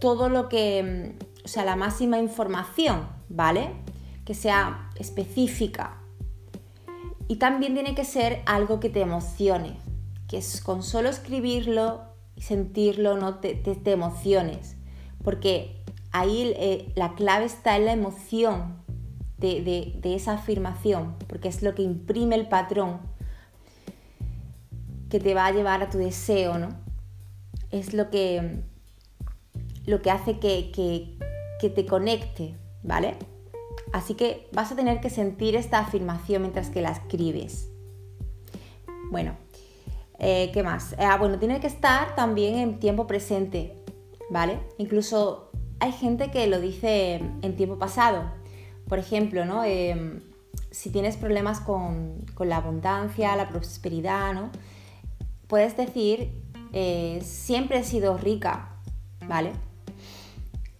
todo 0.00 0.30
lo 0.30 0.48
que, 0.48 1.14
mm, 1.18 1.44
o 1.44 1.48
sea, 1.48 1.66
la 1.66 1.76
máxima 1.76 2.18
información, 2.18 3.06
¿vale? 3.28 3.72
Que 4.24 4.32
sea 4.32 4.90
específica. 4.94 5.98
Y 7.26 7.36
también 7.36 7.74
tiene 7.74 7.94
que 7.94 8.04
ser 8.04 8.40
algo 8.46 8.80
que 8.80 8.88
te 8.88 9.02
emocione, 9.02 9.76
que 10.28 10.38
es 10.38 10.62
con 10.62 10.82
solo 10.82 11.10
escribirlo 11.10 12.02
y 12.36 12.42
sentirlo 12.42 13.16
no 13.16 13.40
te, 13.40 13.54
te, 13.54 13.92
emociones, 13.92 14.76
porque 15.24 15.82
ahí 16.12 16.54
eh, 16.56 16.92
la 16.94 17.14
clave 17.14 17.46
está 17.46 17.76
en 17.76 17.84
la 17.84 17.92
emoción 17.92 18.78
de, 19.38 19.60
de 20.00 20.14
esa 20.14 20.34
afirmación, 20.34 21.16
porque 21.26 21.48
es 21.48 21.62
lo 21.62 21.74
que 21.74 21.82
imprime 21.82 22.36
el 22.36 22.48
patrón 22.48 23.00
que 25.10 25.18
te 25.18 25.34
va 25.34 25.46
a 25.46 25.52
llevar 25.52 25.82
a 25.82 25.90
tu 25.90 25.98
deseo, 25.98 26.58
¿no? 26.58 26.87
Es 27.70 27.94
lo 27.94 28.10
que, 28.10 28.62
lo 29.86 30.02
que 30.02 30.10
hace 30.10 30.38
que, 30.38 31.18
te 31.60 31.86
conecte, 31.86 32.54
¿vale? 32.82 33.14
Así 33.92 34.14
que 34.14 34.48
vas 34.52 34.70
a 34.72 34.76
tener 34.76 35.00
que 35.00 35.10
sentir 35.10 35.56
esta 35.56 35.78
afirmación 35.78 36.42
mientras 36.42 36.70
que 36.70 36.82
la 36.82 36.90
escribes. 36.90 37.70
Bueno, 39.10 39.36
eh, 40.18 40.50
¿qué 40.52 40.62
más? 40.62 40.94
Ah, 40.98 41.16
bueno, 41.16 41.38
tiene 41.38 41.60
que 41.60 41.66
estar 41.66 42.14
también 42.14 42.56
en 42.56 42.78
tiempo 42.80 43.06
presente, 43.06 43.74
¿vale? 44.30 44.60
Incluso 44.76 45.50
hay 45.80 45.92
gente 45.92 46.30
que 46.30 46.46
lo 46.46 46.60
dice 46.60 47.14
en 47.42 47.56
tiempo 47.56 47.78
pasado. 47.78 48.30
Por 48.88 48.98
ejemplo, 48.98 49.44
¿no? 49.44 49.64
Em, 49.64 50.20
si 50.70 50.90
tienes 50.90 51.16
problemas 51.16 51.60
con, 51.60 52.24
con, 52.34 52.48
la 52.48 52.56
abundancia, 52.58 53.36
la 53.36 53.48
prosperidad, 53.48 54.34
¿no? 54.34 54.50
Puedes 55.46 55.76
decir 55.76 56.30
eh, 56.72 57.20
siempre 57.22 57.78
he 57.78 57.84
sido 57.84 58.16
rica, 58.16 58.76
¿vale? 59.26 59.52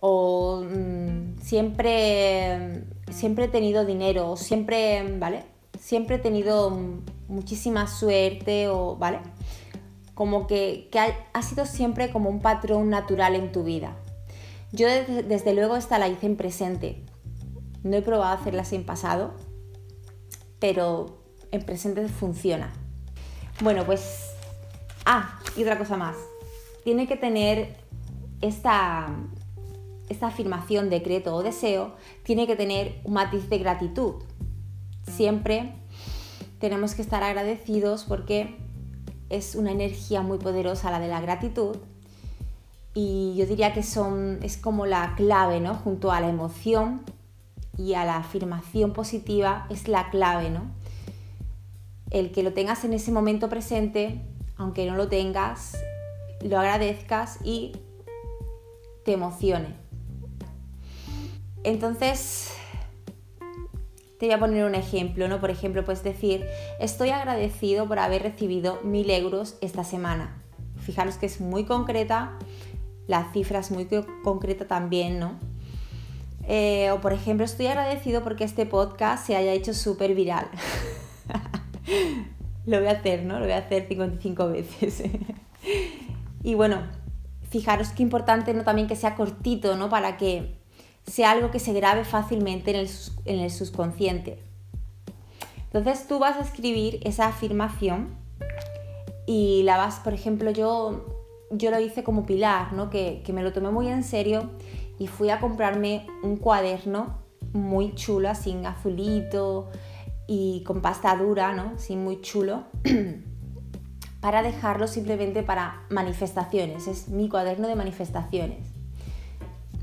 O 0.01 0.63
mm, 0.65 1.41
siempre, 1.41 2.85
siempre 3.11 3.47
he 3.47 3.49
tenido 3.49 3.85
dinero, 3.85 4.31
o 4.31 4.37
siempre, 4.37 5.17
¿vale? 5.19 5.45
Siempre 5.79 6.17
he 6.17 6.19
tenido 6.19 6.77
muchísima 7.29 7.87
suerte, 7.87 8.69
o, 8.69 8.97
¿vale? 8.97 9.19
Como 10.15 10.47
que, 10.47 10.91
ha, 11.33 11.43
sido 11.43 11.67
siempre 11.67 12.11
como 12.11 12.29
un 12.29 12.41
patrón 12.41 12.91
natural 12.91 13.35
en 13.35 13.53
tu 13.53 13.65
vida. 13.65 13.97
Yo 14.73 14.87
desde, 14.89 15.55
luego 15.55 15.77
esta 15.77 15.99
la 15.99 16.09
hice 16.09 16.27
en 16.27 16.37
presente. 16.37 17.05
No 17.83 17.97
he 17.97 18.03
probado 18.03 18.33
a 18.33 18.41
hacerla 18.41 18.65
en 18.71 18.85
pasado, 18.85 19.35
pero 20.59 21.23
en 21.53 21.63
presente 21.63 22.07
funciona. 22.09 22.73
Bueno, 23.63 23.85
pues 23.87 24.38
Ah, 25.11 25.41
y 25.57 25.63
otra 25.63 25.79
cosa 25.79 25.97
más. 25.97 26.17
Tiene 26.85 27.09
que 27.09 27.17
tener 27.17 27.79
esta, 28.43 29.09
esta 30.11 30.27
afirmación, 30.27 30.91
decreto 30.91 31.35
o 31.35 31.43
deseo, 31.43 31.95
tiene 32.25 32.47
que 32.47 32.57
tener 32.57 33.01
un 33.05 33.15
matiz 33.15 33.49
de 33.49 33.57
gratitud. 33.57 34.17
Siempre 35.11 35.73
tenemos 36.59 36.95
que 36.95 37.01
estar 37.01 37.23
agradecidos 37.23 38.05
porque 38.05 38.59
es 39.31 39.55
una 39.55 39.73
energía 39.73 40.21
muy 40.21 40.37
poderosa 40.37 40.91
la 40.91 41.01
de 41.01 41.09
la 41.09 41.23
gratitud 41.23 41.77
y 42.93 43.35
yo 43.35 43.47
diría 43.47 43.73
que 43.73 43.83
son, 43.83 44.41
es 44.43 44.59
como 44.59 44.85
la 44.85 45.15
clave, 45.17 45.59
¿no? 45.59 45.75
Junto 45.75 46.13
a 46.13 46.21
la 46.21 46.29
emoción 46.29 47.01
y 47.79 47.95
a 47.95 48.05
la 48.05 48.19
afirmación 48.19 48.93
positiva 48.93 49.67
es 49.71 49.89
la 49.89 50.11
clave, 50.11 50.51
¿no? 50.51 50.65
El 52.11 52.31
que 52.31 52.43
lo 52.43 52.53
tengas 52.53 52.85
en 52.85 52.93
ese 52.93 53.11
momento 53.11 53.49
presente, 53.49 54.21
aunque 54.59 54.87
no 54.87 54.97
lo 54.97 55.09
tengas, 55.09 55.79
lo 56.43 56.59
agradezcas 56.59 57.39
y 57.45 57.73
te 59.05 59.13
emocione. 59.13 59.75
Entonces, 61.65 62.53
te 64.19 64.27
voy 64.27 64.35
a 64.35 64.39
poner 64.39 64.65
un 64.65 64.75
ejemplo, 64.75 65.29
¿no? 65.29 65.41
Por 65.41 65.51
ejemplo, 65.51 65.85
puedes 65.85 66.03
decir, 66.03 66.47
estoy 66.81 67.11
agradecido 67.11 67.87
por 67.87 67.99
haber 67.99 68.23
recibido 68.23 68.81
mil 68.83 69.11
euros 69.11 69.57
esta 69.61 69.85
semana. 69.85 70.43
Fijaros 70.81 71.17
que 71.17 71.27
es 71.27 71.41
muy 71.41 71.65
concreta, 71.65 72.39
la 73.07 73.33
cifra 73.33 73.61
es 73.61 73.71
muy 73.71 73.89
concreta 74.23 74.67
también, 74.67 75.19
¿no? 75.19 75.39
Eh, 76.47 76.91
o 76.91 77.01
por 77.01 77.13
ejemplo, 77.13 77.45
estoy 77.45 77.67
agradecido 77.67 78.25
porque 78.25 78.45
este 78.45 78.67
podcast 78.67 79.27
se 79.27 79.37
haya 79.37 79.53
hecho 79.53 79.75
súper 79.75 80.15
viral. 80.15 80.49
lo 82.69 82.79
voy 82.81 82.89
a 82.89 82.93
hacer, 82.93 83.25
¿no? 83.25 83.39
Lo 83.39 83.47
voy 83.47 83.55
a 83.55 83.59
hacer 83.59 83.89
55 83.89 84.49
veces. 84.49 85.03
y 86.43 86.55
bueno, 86.55 86.83
fijaros 87.49 87.89
qué 87.91 88.03
importante, 88.03 88.53
¿no? 88.53 88.63
También 88.63 88.87
que 88.87 88.97
sea 88.97 89.15
cortito, 89.15 89.75
¿no? 89.77 89.89
Para 89.89 90.19
que 90.19 90.59
sea 91.07 91.31
algo 91.31 91.51
que 91.51 91.59
se 91.59 91.73
grabe 91.73 92.05
fácilmente 92.05 92.71
en 93.25 93.41
el, 93.41 93.51
subconsciente. 93.51 94.39
Entonces 95.65 96.07
tú 96.07 96.19
vas 96.19 96.37
a 96.37 96.43
escribir 96.43 97.01
esa 97.03 97.29
afirmación 97.29 98.15
y 99.27 99.63
la 99.63 99.79
vas, 99.79 100.01
por 100.01 100.13
ejemplo, 100.13 100.51
yo, 100.51 101.07
yo 101.51 101.71
lo 101.71 101.81
hice 101.81 102.05
como 102.05 102.27
pilar, 102.27 102.75
¿no? 102.75 102.91
que, 102.91 103.23
me 103.33 103.43
lo 103.43 103.55
tomé 103.55 103.71
muy 103.71 103.89
en 103.89 104.05
serio 104.05 104.51
y 104.99 105.07
fui 105.07 105.31
a 105.31 105.41
comprarme 105.41 106.07
un 106.23 106.37
cuaderno 106.37 107.19
muy 107.55 107.95
chulo, 107.95 108.35
sin 108.35 108.67
azulito 108.67 109.71
y 110.29 110.63
con 110.65 110.81
pasta 110.83 111.17
dura, 111.17 111.53
¿no? 111.53 111.77
Sin 111.79 112.05
muy 112.05 112.21
chulo, 112.21 112.67
para 114.21 114.43
dejarlo 114.43 114.87
simplemente 114.87 115.43
para 115.43 115.83
manifestaciones. 115.91 116.87
Es 116.87 117.09
mi 117.09 117.29
cuaderno 117.29 117.67
de 117.67 117.75
manifestaciones. 117.75 118.79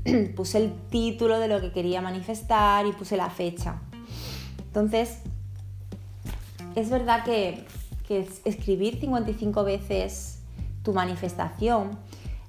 puse 0.36 0.58
el 0.58 0.72
título 0.88 1.38
de 1.38 1.48
lo 1.48 1.60
que 1.60 1.72
quería 1.72 2.00
manifestar 2.00 2.86
y 2.86 2.92
puse 2.92 3.16
la 3.16 3.30
fecha. 3.30 3.80
Entonces, 4.58 5.18
es 6.74 6.90
verdad 6.90 7.24
que, 7.24 7.64
escribir 8.44 9.00
55 9.00 9.64
veces 9.64 10.38
tu 10.84 10.92
manifestación, 10.92 11.98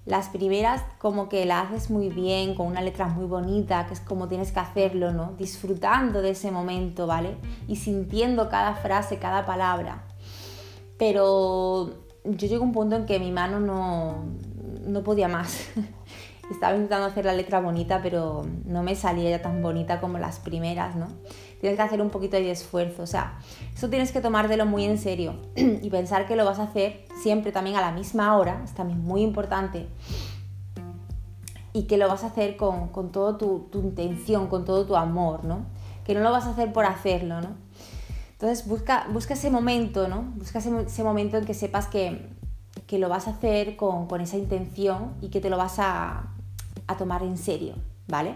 las 0.08 0.30
primeras 0.30 0.82
como 1.00 1.28
que 1.28 1.46
la 1.46 1.60
haces 1.60 1.90
muy 1.90 2.08
bien, 2.08 2.56
con 2.56 2.68
una 2.68 2.82
letra 2.82 3.08
muy 3.08 3.26
bonita, 3.26 3.86
que 3.88 3.94
es 3.94 4.00
como 4.00 4.30
tienes 4.30 4.54
que 4.54 4.60
hacerlo, 4.60 5.12
¿no? 5.12 5.34
Disfrutando 5.38 6.22
de 6.22 6.30
ese 6.30 6.50
momento, 6.50 7.08
¿vale? 7.08 7.36
Y 7.68 7.76
sintiendo 7.76 8.50
cada 8.50 8.76
frase, 8.76 9.20
cada 9.20 9.46
palabra. 9.46 10.06
Pero 10.98 11.90
yo 12.24 12.48
llego 12.48 12.64
a 12.64 12.68
un 12.68 12.72
punto 12.72 12.96
en 12.96 13.06
que 13.06 13.20
mi 13.20 13.32
mano 13.32 13.60
no, 13.60 14.24
no 14.88 15.04
podía 15.04 15.28
más. 15.28 15.68
Estaba 16.52 16.74
intentando 16.74 17.08
hacer 17.08 17.26
la 17.26 17.34
letra 17.34 17.60
bonita, 17.60 18.00
pero 18.02 18.46
no 18.66 18.84
me 18.84 18.96
salía 18.96 19.30
ya 19.30 19.42
tan 19.42 19.62
bonita 19.62 20.00
como 20.00 20.20
las 20.20 20.40
primeras, 20.40 20.96
¿no? 20.96 21.08
Tienes 21.60 21.78
que 21.78 21.84
hacer 21.84 22.02
un 22.02 22.10
poquito 22.10 22.38
de 22.38 22.52
esfuerzo, 22.52 23.04
o 23.04 23.08
sea, 23.08 23.40
eso 23.74 23.90
tienes 23.90 24.12
que 24.12 24.22
tomártelo 24.22 24.66
muy 24.66 24.86
en 24.86 24.98
serio 24.98 25.36
y 25.56 25.90
pensar 25.90 26.28
que 26.28 26.36
lo 26.36 26.46
vas 26.46 26.60
a 26.60 26.64
hacer 26.64 27.06
siempre 27.22 27.52
también 27.52 27.76
a 27.78 27.82
la 27.82 27.92
misma 27.92 28.38
hora, 28.38 28.62
es 28.64 28.74
también 28.74 29.02
muy 29.04 29.22
importante, 29.22 29.88
y 31.74 31.84
que 31.84 31.98
lo 31.98 32.08
vas 32.08 32.24
a 32.24 32.28
hacer 32.28 32.58
con, 32.58 32.90
con 32.90 33.12
toda 33.12 33.38
tu, 33.38 33.68
tu, 33.72 33.80
intención, 33.80 34.48
con 34.48 34.66
todo 34.66 34.86
tu 34.86 34.96
amor, 34.96 35.46
¿no? 35.46 35.66
Que 36.04 36.14
no 36.14 36.22
lo 36.22 36.32
vas 36.32 36.46
a 36.46 36.52
hacer 36.52 36.74
por 36.74 36.86
hacerlo, 36.86 37.42
¿no? 37.42 37.50
Entonces 38.32 38.68
busca, 38.68 39.08
busca 39.12 39.34
ese 39.34 39.50
momento, 39.50 40.08
¿no? 40.08 40.24
Busca 40.36 40.60
ese, 40.60 40.72
ese 40.82 41.04
momento 41.04 41.38
en 41.38 41.46
que 41.46 41.54
sepas 41.54 41.88
que, 41.88 42.30
que 42.86 43.00
lo 43.00 43.10
vas 43.10 43.28
a 43.28 43.32
hacer 43.32 43.76
con, 43.76 44.08
con, 44.08 44.22
esa 44.22 44.38
intención 44.38 45.14
y 45.22 45.30
que 45.30 45.40
te 45.40 45.50
lo 45.50 45.58
vas 45.58 45.80
a, 45.80 46.28
a 46.88 46.98
tomar 46.98 47.24
en 47.24 47.38
serio, 47.38 47.76
¿vale? 48.08 48.36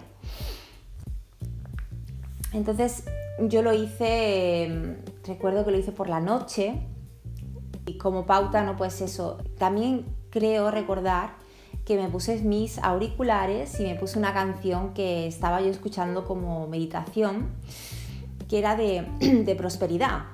Entonces 2.54 3.06
yo 3.40 3.62
lo 3.62 3.74
hice, 3.74 4.64
em, 4.64 4.98
recuerdo 5.26 5.66
que 5.66 5.72
lo 5.72 5.78
hice 5.78 5.92
por 5.92 6.10
la 6.10 6.20
noche 6.20 6.82
y 7.86 7.98
como 7.98 8.26
pauta, 8.26 8.64
no 8.64 8.76
pues 8.76 9.02
eso. 9.02 9.38
También 9.58 10.06
creo 10.30 10.72
recordar 10.72 11.36
que 11.86 11.98
me 11.98 12.10
puse 12.10 12.42
mis 12.42 12.78
auriculares 12.80 13.80
y 13.80 13.84
me 13.84 13.96
puse 13.96 14.20
una 14.20 14.34
canción 14.34 14.94
que 14.94 15.28
estaba 15.28 15.62
yo 15.62 15.70
escuchando 15.70 16.26
como 16.26 16.68
meditación, 16.68 17.50
que 18.48 18.60
era 18.60 18.76
de, 18.76 19.56
prosperidad. 19.58 20.26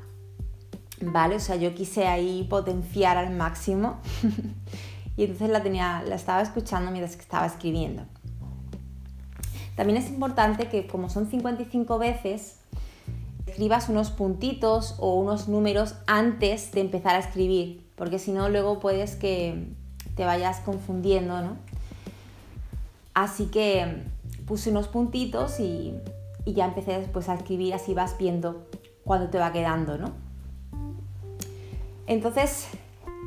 ¿Vale? 0.99 1.35
O 1.35 1.39
sea, 1.39 1.55
yo 1.57 1.75
quise 1.75 2.07
ahí 2.07 2.47
potenciar 2.49 3.17
al 3.17 3.29
máximo 3.31 3.99
y 5.15 5.23
entonces 5.23 5.49
la, 5.49 5.61
tenía, 5.61 6.03
la 6.07 6.15
estaba 6.15 6.41
escuchando 6.41 6.89
mientras 6.89 7.15
que 7.15 7.21
estaba 7.21 7.45
escribiendo. 7.45 8.03
También 9.77 9.97
es 9.97 10.09
importante 10.09 10.67
que 10.67 10.87
como 10.87 11.09
son 11.09 11.29
55 11.29 11.97
veces, 11.97 12.57
escribas 13.45 13.87
unos 13.87 14.09
puntitos 14.09 14.95
o 14.99 15.13
unos 15.15 15.47
números 15.47 15.95
antes 16.07 16.71
de 16.73 16.81
empezar 16.81 17.15
a 17.15 17.19
escribir, 17.19 17.87
porque 17.95 18.19
si 18.19 18.33
no 18.33 18.49
luego 18.49 18.79
puedes 18.79 19.15
que 19.15 19.67
te 20.15 20.25
vayas 20.25 20.59
confundiendo, 20.59 21.41
¿no? 21.41 21.57
Así 23.13 23.45
que 23.45 24.03
puse 24.45 24.71
unos 24.71 24.89
puntitos 24.89 25.59
y, 25.61 25.93
y 26.43 26.53
ya 26.53 26.65
empecé 26.65 26.97
después 26.99 27.29
a 27.29 27.35
escribir, 27.35 27.73
así 27.73 27.93
vas 27.93 28.17
viendo 28.17 28.67
cuándo 29.05 29.29
te 29.29 29.37
va 29.37 29.53
quedando, 29.53 29.97
¿no? 29.97 30.11
Entonces, 32.07 32.67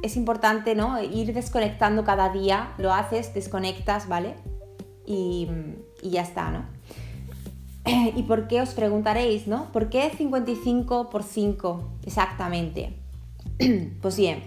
es 0.03 0.17
importante 0.17 0.75
¿no? 0.75 1.01
ir 1.03 1.33
desconectando 1.33 2.03
cada 2.05 2.31
día, 2.31 2.73
lo 2.79 2.93
haces, 2.93 3.35
desconectas, 3.35 4.09
¿vale? 4.09 4.35
Y, 5.07 5.49
ya 6.09 6.23
está, 6.23 6.51
¿no? 6.51 6.65
¿Y 8.17 8.23
por 8.23 8.49
qué 8.49 8.63
os 8.63 8.71
preguntaréis, 8.71 9.47
¿no? 9.47 9.71
¿Por 9.73 9.91
qué 9.91 10.11
55 10.17 11.11
por 11.11 11.23
5 11.23 11.99
exactamente? 12.07 12.97
Pues 14.01 14.17
bien, 14.17 14.43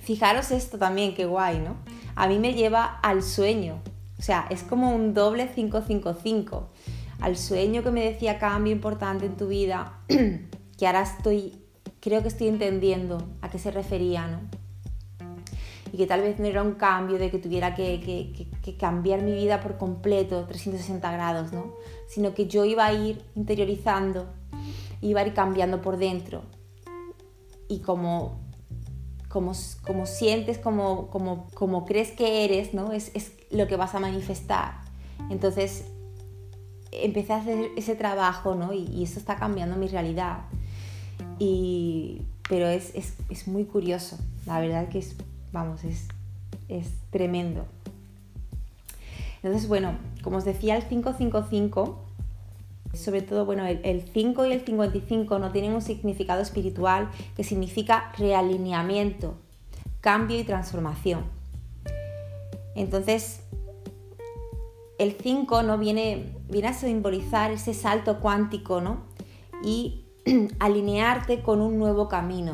fijaros 0.00 0.50
esto 0.50 0.78
también, 0.78 1.14
qué 1.14 1.26
guay, 1.26 1.58
¿no? 1.58 1.76
A 2.14 2.26
mí 2.26 2.38
me 2.38 2.54
lleva 2.54 2.84
al 3.02 3.22
sueño, 3.22 3.82
o 4.18 4.22
sea, 4.22 4.46
es 4.48 4.62
como 4.62 4.94
un 4.94 5.12
doble 5.12 5.50
555, 5.52 6.70
al 7.20 7.36
sueño 7.36 7.82
que 7.82 7.90
me 7.90 8.02
decía 8.02 8.38
cambio 8.38 8.72
importante 8.72 9.26
en 9.26 9.36
tu 9.36 9.48
vida, 9.48 9.98
que 10.78 10.86
ahora 10.86 11.02
estoy 11.02 11.60
creo 12.00 12.22
que 12.22 12.28
estoy 12.28 12.48
entendiendo 12.48 13.28
a 13.42 13.50
qué 13.50 13.58
se 13.58 13.70
refería, 13.70 14.26
¿no? 14.26 14.40
Y 15.92 15.96
que 15.96 16.06
tal 16.06 16.22
vez 16.22 16.38
no 16.38 16.46
era 16.46 16.62
un 16.62 16.72
cambio 16.72 17.18
de 17.18 17.30
que 17.30 17.38
tuviera 17.38 17.74
que, 17.74 18.48
cambiar 18.78 19.22
mi 19.22 19.32
vida 19.32 19.60
por 19.60 19.76
completo, 19.76 20.44
360 20.46 21.10
grados, 21.12 21.52
¿no? 21.52 21.74
Sino 22.08 22.34
que 22.34 22.46
yo 22.46 22.64
iba 22.64 22.86
a 22.86 22.92
ir 22.92 23.22
interiorizando, 23.34 24.26
iba 25.00 25.20
a 25.20 25.26
ir 25.26 25.34
cambiando 25.34 25.82
por 25.82 25.96
dentro. 25.96 26.42
Y 27.68 27.80
como, 27.80 28.40
como, 29.28 29.52
como 29.86 30.06
sientes, 30.06 30.58
como, 30.58 31.08
como, 31.08 31.46
como 31.54 31.84
crees 31.84 32.12
que 32.12 32.44
eres, 32.44 32.74
¿no? 32.74 32.92
Es, 32.92 33.10
es 33.14 33.32
lo 33.50 33.66
que 33.66 33.76
vas 33.76 33.94
a 33.94 34.00
manifestar. 34.00 34.80
Entonces 35.30 35.84
empecé 36.92 37.32
a 37.32 37.36
hacer 37.36 37.70
ese 37.76 37.94
trabajo, 37.94 38.54
¿no? 38.54 38.72
Y, 38.72 38.84
y 38.86 39.04
eso 39.04 39.18
está 39.18 39.36
cambiando 39.36 39.76
mi 39.76 39.88
realidad 39.88 40.44
pero 42.48 42.68
es, 42.68 43.46
muy 43.46 43.64
curioso, 43.64 44.18
la 44.44 44.60
verdad 44.60 44.88
que 44.88 44.98
es, 44.98 45.16
vamos, 45.52 45.82
es, 45.84 46.08
tremendo. 47.10 47.66
Entonces, 49.42 49.68
bueno, 49.68 49.96
como 50.22 50.36
os 50.36 50.44
decía, 50.44 50.76
el 50.76 50.84
555, 50.84 51.98
sobre 52.94 53.22
todo, 53.22 53.44
bueno, 53.44 53.66
el, 53.66 53.80
el 53.84 54.02
5 54.02 54.46
y 54.46 54.52
el 54.52 54.64
55 54.64 55.38
no 55.38 55.50
tienen 55.50 55.72
un 55.72 55.82
significado 55.82 56.42
espiritual 56.42 57.10
que 57.36 57.44
significa 57.44 58.12
realineamiento, 58.18 59.34
cambio 60.00 60.38
y 60.38 60.44
transformación. 60.44 61.24
Entonces, 62.74 63.42
el 65.00 65.12
5 65.12 65.62
¿no? 65.62 65.78
viene, 65.78 66.26
viene 66.50 66.68
a 66.68 66.74
simbolizar 66.74 67.50
ese 67.50 67.72
salto 67.72 68.20
cuántico, 68.20 68.82
¿no? 68.82 68.98
Y 69.64 70.04
alinearte 70.58 71.42
con 71.42 71.62
un 71.62 71.78
nuevo 71.78 72.08
camino. 72.08 72.52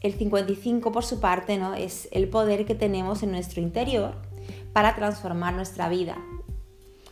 El 0.00 0.14
55 0.14 0.92
por 0.92 1.04
su 1.04 1.20
parte 1.20 1.56
¿no? 1.58 1.74
es 1.74 2.08
el 2.12 2.28
poder 2.28 2.66
que 2.66 2.74
tenemos 2.74 3.22
en 3.22 3.32
nuestro 3.32 3.60
interior 3.60 4.14
para 4.72 4.94
transformar 4.94 5.54
nuestra 5.54 5.88
vida. 5.88 6.16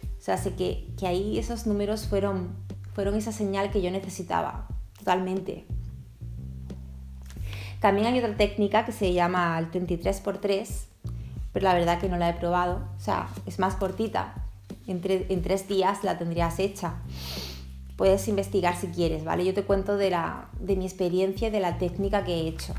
O 0.03 0.21
sea, 0.21 0.37
sé 0.37 0.55
que, 0.55 0.87
que 0.99 1.07
ahí 1.07 1.39
esos 1.39 1.67
números 1.67 2.07
fueron, 2.07 2.57
fueron 2.95 3.15
esa 3.15 3.33
señal 3.33 3.71
que 3.71 3.83
yo 3.83 3.91
necesitaba, 3.91 4.69
totalmente. 4.99 5.67
También 7.81 8.07
hay 8.07 8.19
otra 8.19 8.35
técnica 8.35 8.87
que 8.87 8.93
se 8.93 9.13
llama 9.13 9.59
el 9.59 9.71
33x3, 9.71 10.87
pero 11.53 11.65
la 11.65 11.75
verdad 11.75 12.01
que 12.01 12.09
no 12.09 12.17
la 12.17 12.31
he 12.31 12.33
probado. 12.33 12.81
O 12.97 13.01
sea, 13.01 13.29
es 13.45 13.59
más 13.59 13.75
cortita. 13.75 14.35
En, 14.87 15.03
en 15.05 15.43
tres 15.43 15.69
días 15.69 16.03
la 16.03 16.17
tendrías 16.17 16.59
hecha. 16.59 16.95
Puedes 17.97 18.27
investigar 18.29 18.77
si 18.77 18.89
quieres, 18.89 19.25
¿vale? 19.25 19.45
Yo 19.45 19.55
te 19.55 19.63
cuento 19.63 19.97
de, 19.97 20.11
la, 20.11 20.51
de 20.59 20.77
mi 20.77 20.85
experiencia 20.85 21.49
y 21.49 21.51
de 21.51 21.61
la 21.61 21.79
técnica 21.79 22.25
que 22.25 22.35
he 22.35 22.49
hecho. 22.49 22.75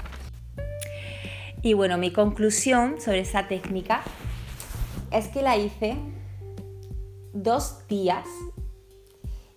Y 1.62 1.74
bueno, 1.74 1.98
mi 1.98 2.12
conclusión 2.12 3.02
sobre 3.02 3.22
esa 3.22 3.48
técnica 3.48 4.04
es 5.12 5.28
que 5.30 5.42
la 5.42 5.58
hice 5.58 5.96
dos 7.34 7.88
días 7.88 8.28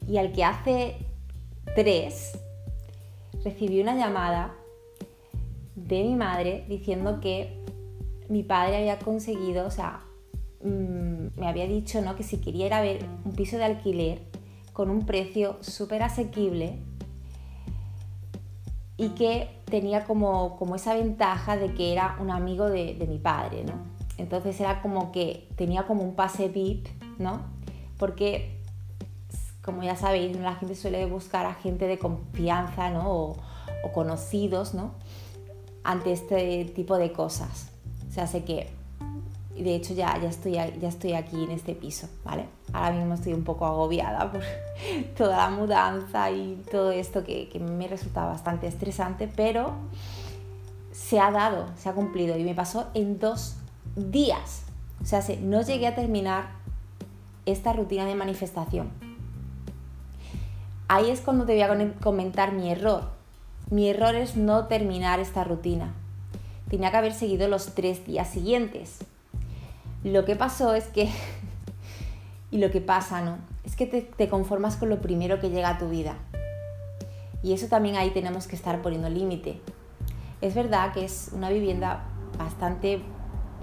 y 0.08 0.16
al 0.16 0.32
que 0.32 0.44
hace 0.44 0.96
tres 1.74 2.38
recibí 3.44 3.80
una 3.80 3.94
llamada 3.94 4.54
de 5.74 6.02
mi 6.02 6.14
madre 6.14 6.64
diciendo 6.68 7.20
que 7.20 7.62
mi 8.28 8.42
padre 8.42 8.78
había 8.78 8.98
conseguido, 8.98 9.66
o 9.66 9.70
sea, 9.70 10.00
mm, 10.62 11.38
me 11.38 11.46
había 11.46 11.66
dicho 11.66 12.00
¿no? 12.00 12.16
que 12.16 12.22
si 12.22 12.38
quería 12.38 12.66
ir 12.66 12.74
a 12.74 12.80
ver 12.80 13.04
un 13.24 13.32
piso 13.32 13.58
de 13.58 13.64
alquiler 13.64 14.20
con 14.78 14.90
un 14.90 15.06
precio 15.06 15.56
súper 15.60 16.04
asequible 16.04 16.78
y 18.96 19.08
que 19.08 19.60
tenía 19.64 20.04
como, 20.04 20.56
como 20.56 20.76
esa 20.76 20.94
ventaja 20.94 21.56
de 21.56 21.74
que 21.74 21.92
era 21.92 22.16
un 22.20 22.30
amigo 22.30 22.70
de, 22.70 22.94
mi 23.08 23.18
padre, 23.18 23.64
¿no? 23.64 23.72
Entonces 24.18 24.60
era 24.60 24.80
como 24.80 25.10
que 25.10 25.48
tenía 25.56 25.84
como 25.88 26.04
un 26.04 26.14
pase 26.14 26.46
VIP, 26.46 26.86
¿no? 27.18 27.40
Porque, 27.98 28.60
como 29.64 29.82
ya 29.82 29.96
sabéis, 29.96 30.38
la 30.38 30.54
gente 30.54 30.76
suele 30.76 31.06
buscar 31.06 31.44
a 31.46 31.54
gente 31.54 31.88
de 31.88 31.98
confianza, 31.98 32.90
¿no? 32.90 33.10
O, 33.10 33.36
o 33.82 33.92
conocidos, 33.92 34.74
¿no? 34.74 34.92
Ante 35.82 36.12
este 36.12 36.66
tipo 36.66 36.98
de 36.98 37.10
cosas. 37.10 37.72
O 38.08 38.12
sea, 38.12 38.28
sé 38.28 38.44
que 38.44 38.77
de 39.62 39.74
hecho 39.74 39.94
ya, 39.94 40.16
ya, 40.18 40.28
estoy, 40.28 40.52
ya 40.52 40.88
estoy 40.88 41.14
aquí 41.14 41.42
en 41.42 41.50
este 41.50 41.74
piso, 41.74 42.08
¿vale? 42.24 42.46
Ahora 42.72 42.92
mismo 42.92 43.14
estoy 43.14 43.32
un 43.32 43.44
poco 43.44 43.66
agobiada 43.66 44.30
por 44.30 44.42
toda 45.16 45.36
la 45.36 45.50
mudanza 45.50 46.30
y 46.30 46.62
todo 46.70 46.90
esto 46.90 47.24
que, 47.24 47.48
que 47.48 47.58
me 47.58 47.88
resulta 47.88 48.24
bastante 48.24 48.66
estresante, 48.66 49.28
pero 49.34 49.72
se 50.92 51.20
ha 51.20 51.30
dado, 51.30 51.66
se 51.76 51.88
ha 51.88 51.92
cumplido 51.92 52.36
y 52.36 52.44
me 52.44 52.54
pasó 52.54 52.88
en 52.94 53.18
dos 53.18 53.56
días. 53.96 54.64
O 55.02 55.06
sea, 55.06 55.22
no 55.40 55.62
llegué 55.62 55.86
a 55.86 55.94
terminar 55.94 56.50
esta 57.46 57.72
rutina 57.72 58.04
de 58.04 58.14
manifestación. 58.14 58.90
Ahí 60.88 61.10
es 61.10 61.20
cuando 61.20 61.44
te 61.44 61.52
voy 61.52 61.62
a 61.62 61.94
comentar 62.00 62.52
mi 62.52 62.70
error. 62.70 63.10
Mi 63.70 63.90
error 63.90 64.14
es 64.14 64.36
no 64.36 64.66
terminar 64.66 65.20
esta 65.20 65.44
rutina. 65.44 65.94
Tenía 66.68 66.90
que 66.90 66.96
haber 66.96 67.14
seguido 67.14 67.48
los 67.48 67.74
tres 67.74 68.06
días 68.06 68.28
siguientes. 68.28 68.98
Lo 70.12 70.24
que 70.24 70.36
pasó 70.36 70.74
es 70.74 70.84
que, 70.84 71.10
y 72.50 72.58
lo 72.58 72.70
que 72.70 72.80
pasa, 72.80 73.20
¿no? 73.20 73.38
Es 73.64 73.76
que 73.76 73.86
te, 73.86 74.28
conformas 74.28 74.76
con 74.76 74.88
lo 74.88 75.02
primero 75.02 75.38
que 75.38 75.50
llega 75.50 75.68
a 75.68 75.78
tu 75.78 75.90
vida. 75.90 76.16
Y 77.42 77.52
eso 77.52 77.66
también 77.66 77.96
ahí 77.96 78.10
tenemos 78.10 78.46
que 78.46 78.56
estar 78.56 78.80
poniendo 78.80 79.10
límite. 79.10 79.60
Es 80.40 80.54
verdad 80.54 80.94
que 80.94 81.04
es 81.04 81.30
una 81.32 81.50
vivienda 81.50 82.04
bastante 82.38 83.02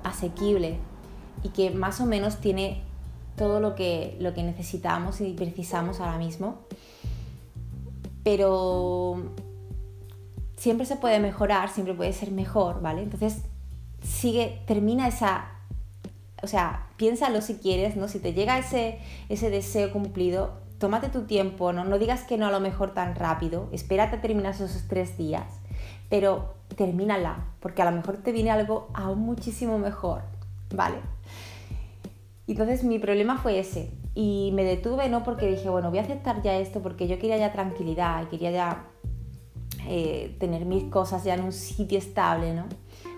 asequible 0.04 0.78
y 1.42 1.50
que 1.50 1.72
más 1.72 2.00
o 2.00 2.06
menos 2.06 2.38
tiene 2.38 2.84
todo 3.36 3.60
lo 3.60 3.74
que, 3.74 4.16
lo 4.20 4.36
que 4.36 4.44
necesitamos 4.44 5.22
y 5.22 5.34
precisamos 5.34 6.00
ahora 6.00 6.20
mismo. 6.20 6.60
Pero 8.24 9.32
siempre 10.58 10.86
se 10.86 10.96
puede 10.96 11.20
mejorar, 11.20 11.70
siempre 11.70 11.96
puede 11.96 12.14
ser 12.14 12.32
mejor, 12.32 12.82
¿vale? 12.82 13.02
Entonces, 13.02 13.42
sigue, 14.04 14.62
termina 14.68 15.08
esa 15.08 15.55
o 16.46 16.48
sea, 16.48 16.88
piénsalo 16.96 17.42
si 17.42 17.56
quieres, 17.56 17.96
¿no? 17.96 18.08
Si 18.08 18.20
te 18.20 18.34
llega 18.34 18.58
ese, 18.58 19.00
ese 19.30 19.50
deseo 19.50 19.92
cumplido, 19.92 20.54
tómate 20.78 21.10
tu 21.10 21.24
tiempo, 21.24 21.74
¿no? 21.74 21.84
No 21.84 21.98
digas 21.98 22.24
que 22.24 22.38
no 22.38 22.46
a 22.46 22.52
lo 22.52 22.60
mejor 22.60 22.94
tan 22.94 23.16
rápido, 23.16 23.68
espérate 23.72 24.18
a 24.18 24.22
terminar 24.22 24.54
esos 24.54 24.88
tres 24.88 25.18
días, 25.18 25.46
pero 26.10 26.54
termínala, 26.76 27.48
porque 27.60 27.82
a 27.82 27.86
lo 27.86 27.98
mejor 27.98 28.18
te 28.18 28.32
viene 28.32 28.52
algo 28.52 28.90
aún 28.94 29.20
muchísimo 29.20 29.80
mejor, 29.80 30.22
¿vale? 30.74 30.98
Entonces 32.48 32.84
mi 32.84 33.00
problema 33.00 33.40
fue 33.40 33.58
ese, 33.58 33.92
y 34.16 34.52
me 34.54 34.64
detuve, 34.64 35.10
¿no? 35.10 35.24
Porque 35.24 35.48
dije, 35.48 35.70
bueno, 35.70 35.90
voy 35.90 36.00
a 36.00 36.04
aceptar 36.04 36.42
ya 36.42 36.56
esto 36.58 36.82
porque 36.82 37.08
yo 37.08 37.20
quería 37.20 37.38
ya 37.38 37.52
tranquilidad 37.52 38.28
quería 38.30 38.52
ya 38.52 38.86
eh, 39.88 40.36
tener 40.40 40.66
mis 40.66 40.86
cosas 40.86 41.24
ya 41.24 41.34
en 41.34 41.44
un 41.44 41.52
sitio 41.52 41.98
estable, 41.98 42.54
¿no? 42.54 42.66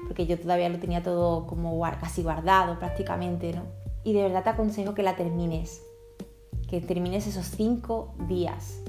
Porque 0.07 0.25
yo 0.25 0.39
todavía 0.39 0.69
lo 0.69 0.79
tenía 0.79 1.03
todo 1.03 1.45
como 1.45 1.79
casi 1.99 2.23
guardado 2.23 2.79
prácticamente, 2.79 3.53
¿no? 3.53 3.63
Y 4.03 4.13
de 4.13 4.23
verdad 4.23 4.43
te 4.43 4.49
aconsejo 4.51 4.93
que 4.93 5.03
la 5.03 5.15
termines, 5.15 5.81
que 6.69 6.79
termines 6.79 7.27
esos 7.27 7.45
cinco 7.45 8.15
días. 8.27 8.79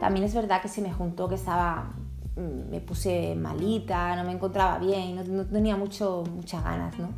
También 0.00 0.26
es 0.26 0.34
verdad 0.34 0.60
que 0.60 0.68
se 0.68 0.82
me 0.82 0.92
juntó 0.92 1.28
que 1.28 1.36
estaba, 1.36 1.94
mm, 2.36 2.70
me 2.70 2.80
puse 2.80 3.34
malita, 3.36 4.16
no 4.16 4.24
me 4.24 4.32
encontraba 4.32 4.78
bien, 4.78 5.36
no, 5.36 5.46
tenía 5.46 5.76
mucho, 5.76 6.24
muchas 6.34 6.62
ganas, 6.64 6.98
¿no? 6.98 7.10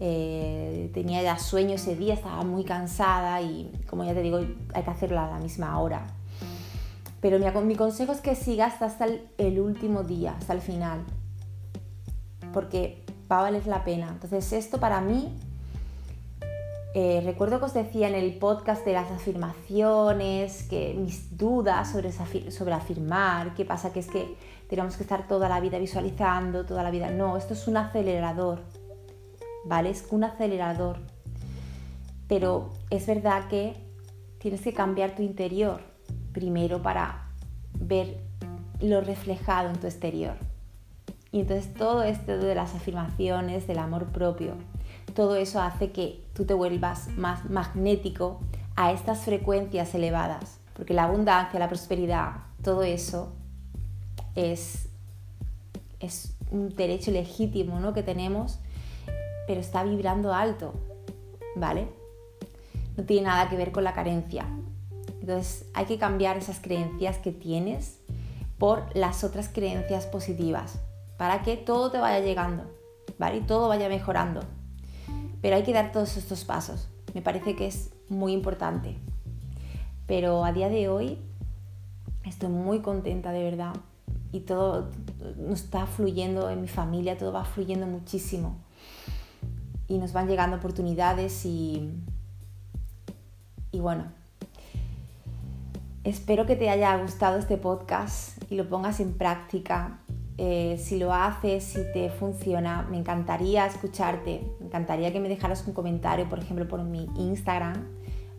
Eh, 0.00 0.90
tenía 0.92 1.22
ya 1.22 1.38
sueño 1.38 1.76
ese 1.76 1.94
día, 1.94 2.14
estaba 2.14 2.42
muy 2.42 2.64
cansada 2.64 3.40
y 3.40 3.70
como 3.88 4.02
ya 4.02 4.14
te 4.14 4.22
digo, 4.22 4.38
hay 4.74 4.82
que 4.82 4.90
hacerlo 4.90 5.20
a 5.20 5.28
la 5.28 5.38
misma 5.38 5.78
hora. 5.78 6.06
Pero 7.20 7.38
mi, 7.38 7.46
mi 7.64 7.76
consejo 7.76 8.10
es 8.10 8.20
que 8.20 8.34
sigas 8.34 8.82
hasta 8.82 9.06
el 9.38 9.60
último 9.60 10.02
día, 10.02 10.34
hasta 10.36 10.54
el 10.54 10.60
final 10.60 11.04
porque 12.52 13.02
va 13.30 13.40
a 13.40 13.42
valer 13.42 13.66
la 13.66 13.84
pena. 13.84 14.08
Entonces 14.08 14.52
esto 14.52 14.78
para 14.78 15.00
mí, 15.00 15.32
eh, 16.94 17.22
recuerdo 17.24 17.58
que 17.58 17.64
os 17.66 17.74
decía 17.74 18.08
en 18.08 18.14
el 18.14 18.34
podcast 18.38 18.84
de 18.84 18.92
las 18.92 19.10
afirmaciones, 19.10 20.64
que 20.64 20.94
mis 20.94 21.36
dudas 21.38 21.90
sobre, 21.90 22.12
sobre 22.50 22.72
afirmar, 22.74 23.54
qué 23.54 23.64
pasa 23.64 23.92
que 23.92 24.00
es 24.00 24.08
que 24.08 24.36
tenemos 24.68 24.96
que 24.96 25.02
estar 25.02 25.26
toda 25.26 25.48
la 25.48 25.60
vida 25.60 25.78
visualizando, 25.78 26.64
toda 26.64 26.82
la 26.82 26.90
vida. 26.90 27.10
No, 27.10 27.36
esto 27.36 27.54
es 27.54 27.66
un 27.66 27.76
acelerador, 27.76 28.60
¿vale? 29.64 29.90
Es 29.90 30.06
un 30.10 30.24
acelerador. 30.24 30.98
Pero 32.28 32.70
es 32.90 33.06
verdad 33.06 33.48
que 33.48 33.74
tienes 34.38 34.60
que 34.62 34.72
cambiar 34.72 35.14
tu 35.14 35.22
interior 35.22 35.80
primero 36.32 36.82
para 36.82 37.28
ver 37.78 38.18
lo 38.80 39.00
reflejado 39.00 39.70
en 39.70 39.78
tu 39.78 39.86
exterior. 39.86 40.51
Y 41.32 41.40
entonces 41.40 41.72
todo 41.72 42.02
esto 42.02 42.36
de 42.36 42.54
las 42.54 42.74
afirmaciones, 42.74 43.66
del 43.66 43.78
amor 43.78 44.04
propio, 44.08 44.52
todo 45.14 45.36
eso 45.36 45.62
hace 45.62 45.90
que 45.90 46.22
tú 46.34 46.44
te 46.44 46.52
vuelvas 46.52 47.08
más 47.16 47.48
magnético 47.48 48.40
a 48.76 48.92
estas 48.92 49.20
frecuencias 49.20 49.94
elevadas. 49.94 50.58
Porque 50.74 50.92
la 50.92 51.04
abundancia, 51.04 51.58
la 51.58 51.68
prosperidad, 51.68 52.32
todo 52.62 52.82
eso 52.82 53.32
es, 54.34 54.88
es 56.00 56.34
un 56.50 56.68
derecho 56.76 57.10
legítimo 57.10 57.80
¿no? 57.80 57.94
que 57.94 58.02
tenemos, 58.02 58.58
pero 59.46 59.60
está 59.60 59.84
vibrando 59.84 60.34
alto, 60.34 60.74
¿vale? 61.56 61.88
No 62.96 63.04
tiene 63.04 63.28
nada 63.28 63.48
que 63.48 63.56
ver 63.56 63.72
con 63.72 63.84
la 63.84 63.94
carencia. 63.94 64.46
Entonces 65.20 65.64
hay 65.72 65.86
que 65.86 65.98
cambiar 65.98 66.36
esas 66.36 66.60
creencias 66.60 67.16
que 67.16 67.32
tienes 67.32 68.00
por 68.58 68.84
las 68.94 69.24
otras 69.24 69.48
creencias 69.48 70.06
positivas 70.06 70.78
para 71.22 71.40
que 71.42 71.56
todo 71.56 71.88
te 71.92 71.98
vaya 71.98 72.18
llegando, 72.18 72.64
¿vale? 73.16 73.36
Y 73.36 73.40
todo 73.42 73.68
vaya 73.68 73.88
mejorando. 73.88 74.40
Pero 75.40 75.54
hay 75.54 75.62
que 75.62 75.72
dar 75.72 75.92
todos 75.92 76.16
estos 76.16 76.44
pasos. 76.44 76.88
Me 77.14 77.22
parece 77.22 77.54
que 77.54 77.68
es 77.68 77.90
muy 78.08 78.32
importante. 78.32 78.98
Pero 80.08 80.44
a 80.44 80.52
día 80.52 80.68
de 80.68 80.88
hoy 80.88 81.20
estoy 82.24 82.48
muy 82.48 82.80
contenta 82.80 83.30
de 83.30 83.44
verdad. 83.44 83.72
Y 84.32 84.40
todo 84.40 84.90
está 85.52 85.86
fluyendo 85.86 86.50
en 86.50 86.60
mi 86.60 86.66
familia, 86.66 87.16
todo 87.16 87.32
va 87.32 87.44
fluyendo 87.44 87.86
muchísimo. 87.86 88.56
Y 89.86 89.98
nos 89.98 90.12
van 90.12 90.26
llegando 90.26 90.56
oportunidades 90.56 91.46
y, 91.46 91.88
y 93.70 93.78
bueno, 93.78 94.06
espero 96.02 96.46
que 96.46 96.56
te 96.56 96.68
haya 96.68 96.96
gustado 96.96 97.38
este 97.38 97.58
podcast 97.58 98.42
y 98.50 98.56
lo 98.56 98.68
pongas 98.68 98.98
en 98.98 99.12
práctica 99.12 100.01
eh, 100.38 100.78
si 100.82 100.98
lo 100.98 101.12
haces, 101.12 101.62
si 101.62 101.80
te 101.92 102.10
funciona, 102.10 102.86
me 102.90 102.98
encantaría 102.98 103.66
escucharte, 103.66 104.42
me 104.60 104.66
encantaría 104.66 105.12
que 105.12 105.20
me 105.20 105.28
dejaras 105.28 105.66
un 105.66 105.74
comentario, 105.74 106.28
por 106.28 106.38
ejemplo, 106.38 106.66
por 106.66 106.82
mi 106.82 107.08
Instagram, 107.16 107.86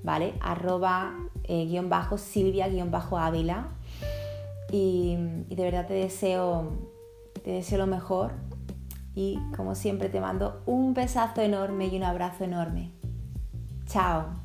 ¿vale? 0.04 0.34
Arroba 0.42 1.14
eh, 1.44 1.66
guion 1.66 1.90
bajo 1.90 2.18
Silvia 2.18 2.68
guion 2.68 2.92
bajo 2.92 3.18
y 4.72 5.16
de 5.50 5.64
verdad 5.64 5.86
te 5.86 5.94
deseo, 5.94 6.72
te 7.44 7.52
deseo 7.52 7.78
lo 7.78 7.88
mejor 7.88 8.32
y 9.14 9.38
como 9.56 9.76
siempre 9.76 10.10
te 10.10 10.20
mando 10.20 10.64
un 10.66 10.96
besazo 10.96 11.42
enorme 11.42 11.88
y 11.88 11.98
un 11.98 12.04
abrazo 12.04 12.44
enorme. 12.44 12.92
Chao. 13.86 14.43